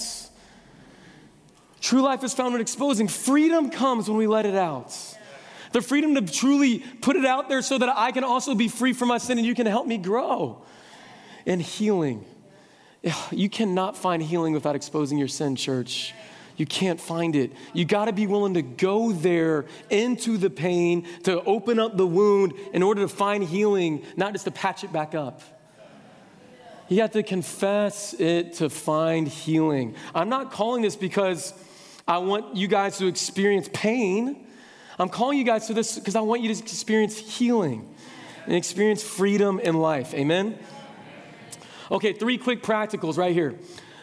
True 1.82 2.02
life 2.02 2.24
is 2.24 2.34
found 2.34 2.56
in 2.56 2.62
exposing. 2.62 3.08
Freedom 3.08 3.70
comes 3.70 4.10
when 4.10 4.18
we 4.18 4.28
let 4.28 4.46
it 4.46 4.56
out. 4.56 4.96
The 5.72 5.82
freedom 5.82 6.16
to 6.16 6.22
truly 6.22 6.80
put 6.80 7.16
it 7.16 7.26
out 7.26 7.48
there 7.48 7.62
so 7.62 7.78
that 7.78 7.90
I 7.90 8.12
can 8.12 8.24
also 8.24 8.56
be 8.56 8.68
free 8.68 8.94
from 8.94 9.08
my 9.08 9.18
sin 9.18 9.38
and 9.38 9.46
you 9.46 9.56
can 9.56 9.68
help 9.68 9.88
me 9.88 9.98
grow. 9.98 10.64
And 11.46 11.62
healing. 11.62 12.26
You 13.32 13.50
cannot 13.50 13.96
find 13.96 14.22
healing 14.22 14.54
without 14.54 14.76
exposing 14.76 15.18
your 15.18 15.28
sin, 15.28 15.56
church. 15.56 16.14
You 16.58 16.66
can't 16.66 17.00
find 17.00 17.38
it. 17.38 17.54
You 17.74 17.86
got 17.86 18.06
to 18.06 18.12
be 18.12 18.28
willing 18.28 18.56
to 18.56 18.62
go 18.62 19.14
there 19.14 19.66
into 19.90 20.38
the 20.38 20.50
pain, 20.50 21.08
to 21.24 21.42
open 21.44 21.80
up 21.80 21.96
the 21.96 22.06
wound 22.06 22.54
in 22.74 22.84
order 22.84 23.02
to 23.02 23.08
find 23.08 23.42
healing, 23.42 24.04
not 24.18 24.34
just 24.34 24.44
to 24.44 24.52
patch 24.52 24.84
it 24.84 24.92
back 24.92 25.16
up. 25.16 25.42
You 26.90 27.00
have 27.02 27.12
to 27.12 27.24
confess 27.24 28.14
it 28.16 28.54
to 28.56 28.70
find 28.70 29.28
healing. 29.28 29.96
I'm 30.14 30.28
not 30.28 30.52
calling 30.52 30.82
this 30.82 30.98
because 30.98 31.54
I 32.10 32.18
want 32.18 32.56
you 32.56 32.68
guys 32.68 32.98
to 32.98 33.06
experience 33.06 33.70
pain. 33.72 34.48
I'm 34.98 35.10
calling 35.10 35.38
you 35.38 35.44
guys 35.44 35.68
to 35.68 35.76
this 35.76 36.00
because 36.00 36.16
I 36.16 36.22
want 36.22 36.42
you 36.42 36.52
to 36.52 36.60
experience 36.60 37.16
healing 37.16 37.88
and 38.48 38.56
experience 38.56 39.04
freedom 39.04 39.60
in 39.60 39.78
life. 39.78 40.16
Amen? 40.16 40.58
Okay, 41.92 42.14
three 42.14 42.40
quick 42.40 42.64
practicals 42.64 43.16
right 43.20 43.32
here. 43.32 43.60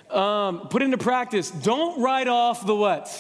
Um, 0.08 0.68
put 0.68 0.82
into 0.82 0.98
practice. 0.98 1.50
Don't 1.50 2.00
write 2.00 2.28
off 2.28 2.64
the 2.64 2.76
what? 2.76 3.10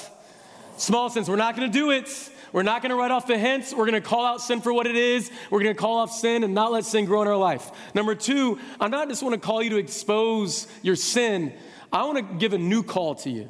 Small 0.76 1.10
sins. 1.10 1.28
We're 1.28 1.34
not 1.34 1.56
going 1.56 1.68
to 1.68 1.76
do 1.76 1.90
it. 1.90 2.08
We're 2.52 2.62
not 2.62 2.80
going 2.80 2.90
to 2.90 2.96
write 2.96 3.10
off 3.10 3.26
the 3.26 3.36
hints. 3.36 3.74
We're 3.74 3.86
going 3.86 4.00
to 4.00 4.08
call 4.08 4.24
out 4.24 4.40
sin 4.40 4.60
for 4.60 4.72
what 4.72 4.86
it 4.86 4.94
is. 4.94 5.32
We're 5.50 5.64
going 5.64 5.74
to 5.74 5.80
call 5.80 5.98
off 5.98 6.12
sin 6.12 6.44
and 6.44 6.54
not 6.54 6.70
let 6.70 6.84
sin 6.84 7.06
grow 7.06 7.22
in 7.22 7.28
our 7.28 7.36
life. 7.36 7.72
Number 7.92 8.14
two, 8.14 8.60
I 8.78 8.86
not 8.86 9.08
just 9.08 9.20
want 9.24 9.34
to 9.34 9.40
call 9.40 9.64
you 9.64 9.70
to 9.70 9.78
expose 9.78 10.68
your 10.82 10.94
sin. 10.94 11.52
I 11.92 12.04
want 12.04 12.18
to 12.18 12.36
give 12.36 12.52
a 12.52 12.58
new 12.58 12.84
call 12.84 13.16
to 13.16 13.30
you 13.30 13.48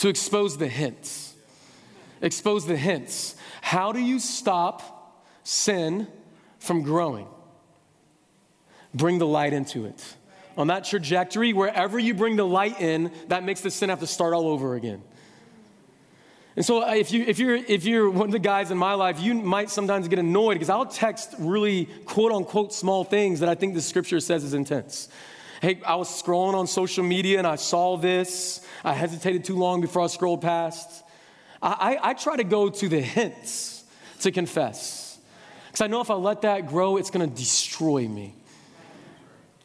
to 0.00 0.08
expose 0.08 0.56
the 0.56 0.66
hints. 0.66 1.34
Expose 2.22 2.66
the 2.66 2.76
hints. 2.76 3.36
How 3.60 3.92
do 3.92 4.00
you 4.00 4.18
stop 4.18 5.22
sin 5.44 6.06
from 6.58 6.82
growing? 6.82 7.26
Bring 8.94 9.18
the 9.18 9.26
light 9.26 9.52
into 9.52 9.84
it. 9.84 10.16
On 10.56 10.68
that 10.68 10.84
trajectory, 10.84 11.52
wherever 11.52 11.98
you 11.98 12.14
bring 12.14 12.36
the 12.36 12.46
light 12.46 12.80
in, 12.80 13.12
that 13.28 13.44
makes 13.44 13.60
the 13.60 13.70
sin 13.70 13.90
have 13.90 14.00
to 14.00 14.06
start 14.06 14.32
all 14.32 14.48
over 14.48 14.74
again. 14.74 15.02
And 16.56 16.64
so 16.64 16.82
uh, 16.82 16.94
if, 16.94 17.12
you, 17.12 17.24
if, 17.24 17.38
you're, 17.38 17.56
if 17.56 17.84
you're 17.84 18.10
one 18.10 18.28
of 18.28 18.32
the 18.32 18.38
guys 18.38 18.70
in 18.70 18.78
my 18.78 18.94
life, 18.94 19.20
you 19.20 19.34
might 19.34 19.68
sometimes 19.68 20.08
get 20.08 20.18
annoyed 20.18 20.54
because 20.54 20.70
I'll 20.70 20.86
text 20.86 21.34
really 21.38 21.86
quote 22.06 22.32
unquote 22.32 22.72
small 22.72 23.04
things 23.04 23.40
that 23.40 23.50
I 23.50 23.54
think 23.54 23.74
the 23.74 23.82
scripture 23.82 24.18
says 24.18 24.44
is 24.44 24.54
intense. 24.54 25.10
Hey, 25.60 25.78
I 25.86 25.96
was 25.96 26.08
scrolling 26.08 26.54
on 26.54 26.66
social 26.66 27.04
media 27.04 27.36
and 27.36 27.46
I 27.46 27.56
saw 27.56 27.98
this. 27.98 28.66
I 28.84 28.94
hesitated 28.94 29.44
too 29.44 29.56
long 29.56 29.80
before 29.80 30.02
I 30.02 30.06
scrolled 30.06 30.42
past. 30.42 31.04
I, 31.62 31.98
I, 32.02 32.10
I 32.10 32.14
try 32.14 32.36
to 32.36 32.44
go 32.44 32.68
to 32.68 32.88
the 32.88 33.00
hints 33.00 33.84
to 34.20 34.30
confess. 34.30 35.18
Because 35.68 35.82
I 35.82 35.86
know 35.86 36.00
if 36.00 36.10
I 36.10 36.14
let 36.14 36.42
that 36.42 36.66
grow, 36.66 36.96
it's 36.96 37.10
going 37.10 37.28
to 37.28 37.36
destroy 37.36 38.08
me. 38.08 38.34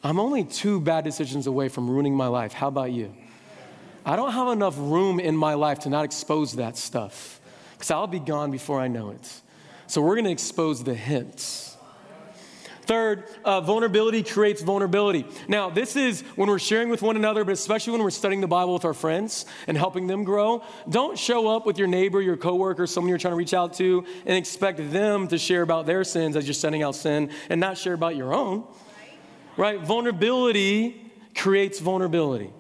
I'm 0.04 0.20
only 0.20 0.44
two 0.44 0.80
bad 0.80 1.04
decisions 1.04 1.48
away 1.48 1.68
from 1.68 1.90
ruining 1.90 2.16
my 2.16 2.28
life. 2.28 2.54
How 2.54 2.68
about 2.68 2.92
you? 2.92 3.14
I 4.06 4.16
don't 4.16 4.34
have 4.34 4.50
enough 4.50 4.76
room 4.78 5.20
in 5.20 5.36
my 5.36 5.56
life 5.56 5.80
to 5.80 5.90
not 5.90 6.06
expose 6.06 6.54
that 6.58 6.78
stuff 6.78 7.42
because 7.74 7.90
I'll 7.90 8.06
be 8.06 8.20
gone 8.20 8.52
before 8.52 8.80
I 8.80 8.88
know 8.88 9.10
it. 9.10 9.42
So 9.88 10.02
we're 10.02 10.14
going 10.14 10.26
to 10.26 10.32
expose 10.32 10.84
the 10.84 10.94
hints. 10.94 11.75
Third, 12.86 13.26
uh, 13.44 13.62
vulnerability 13.62 14.24
creates 14.24 14.62
vulnerability. 14.62 15.26
Now, 15.48 15.70
this 15.70 15.96
is 15.96 16.22
when 16.36 16.50
we're 16.50 16.60
sharing 16.60 16.90
with 16.90 17.02
one 17.02 17.16
another, 17.16 17.44
but 17.44 17.54
especially 17.54 17.94
when 17.94 18.04
we're 18.04 18.12
studying 18.12 18.42
the 18.42 18.48
Bible 18.48 18.74
with 18.74 18.86
our 18.86 18.94
friends 18.94 19.46
and 19.68 19.76
helping 19.78 20.08
them 20.08 20.24
grow. 20.24 20.64
Don't 20.88 21.18
show 21.18 21.48
up 21.48 21.66
with 21.66 21.78
your 21.78 21.88
neighbor, 21.88 22.22
your 22.22 22.38
coworker, 22.38 22.86
someone 22.86 23.10
you're 23.10 23.18
trying 23.18 23.34
to 23.34 23.38
reach 23.38 23.54
out 23.54 23.74
to, 23.76 24.06
and 24.26 24.38
expect 24.38 24.92
them 24.92 25.28
to 25.30 25.38
share 25.38 25.62
about 25.62 25.86
their 25.86 26.04
sins 26.04 26.36
as 26.36 26.46
you're 26.46 26.54
sending 26.54 26.84
out 26.84 26.96
sin 26.96 27.32
and 27.50 27.60
not 27.60 27.78
share 27.78 27.94
about 27.94 28.16
your 28.16 28.34
own. 28.34 28.66
Right? 29.58 29.80
Vulnerability 29.80 31.12
creates 31.36 31.80
vulnerability. 31.80 32.52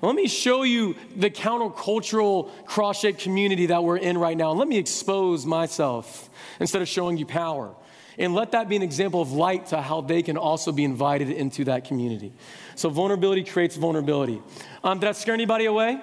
Let 0.00 0.16
me 0.16 0.26
show 0.26 0.64
you 0.64 0.96
the 1.14 1.30
countercultural 1.30 2.50
cross 2.66 3.00
shaped 3.00 3.20
community 3.20 3.66
that 3.66 3.84
we're 3.84 3.98
in 3.98 4.18
right 4.18 4.36
now. 4.36 4.50
Let 4.50 4.66
me 4.66 4.76
expose 4.76 5.46
myself 5.46 6.28
instead 6.58 6.82
of 6.82 6.88
showing 6.88 7.18
you 7.18 7.26
power. 7.26 7.72
And 8.18 8.34
let 8.34 8.52
that 8.52 8.68
be 8.68 8.76
an 8.76 8.82
example 8.82 9.22
of 9.22 9.32
light 9.32 9.66
to 9.66 9.80
how 9.80 10.00
they 10.00 10.22
can 10.22 10.36
also 10.36 10.72
be 10.72 10.84
invited 10.84 11.30
into 11.30 11.64
that 11.64 11.84
community. 11.84 12.32
So, 12.74 12.88
vulnerability 12.88 13.44
creates 13.44 13.76
vulnerability. 13.76 14.40
Um, 14.84 14.98
did 14.98 15.08
I 15.08 15.12
scare 15.12 15.34
anybody 15.34 15.66
away? 15.66 16.00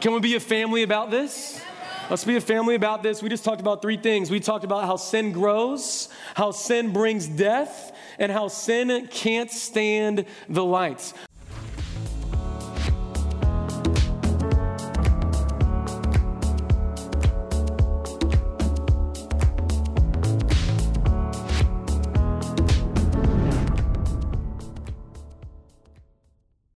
Can 0.00 0.12
we 0.12 0.20
be 0.20 0.34
a 0.34 0.40
family 0.40 0.82
about 0.82 1.10
this? 1.10 1.62
Let's 2.10 2.24
be 2.24 2.36
a 2.36 2.40
family 2.40 2.74
about 2.74 3.02
this. 3.02 3.22
We 3.22 3.30
just 3.30 3.44
talked 3.44 3.62
about 3.62 3.80
three 3.80 3.96
things. 3.96 4.30
We 4.30 4.38
talked 4.38 4.64
about 4.64 4.84
how 4.84 4.96
sin 4.96 5.32
grows, 5.32 6.10
how 6.34 6.50
sin 6.50 6.92
brings 6.92 7.26
death, 7.26 7.96
and 8.18 8.30
how 8.30 8.48
sin 8.48 9.08
can't 9.10 9.50
stand 9.50 10.26
the 10.48 10.64
lights. 10.64 11.14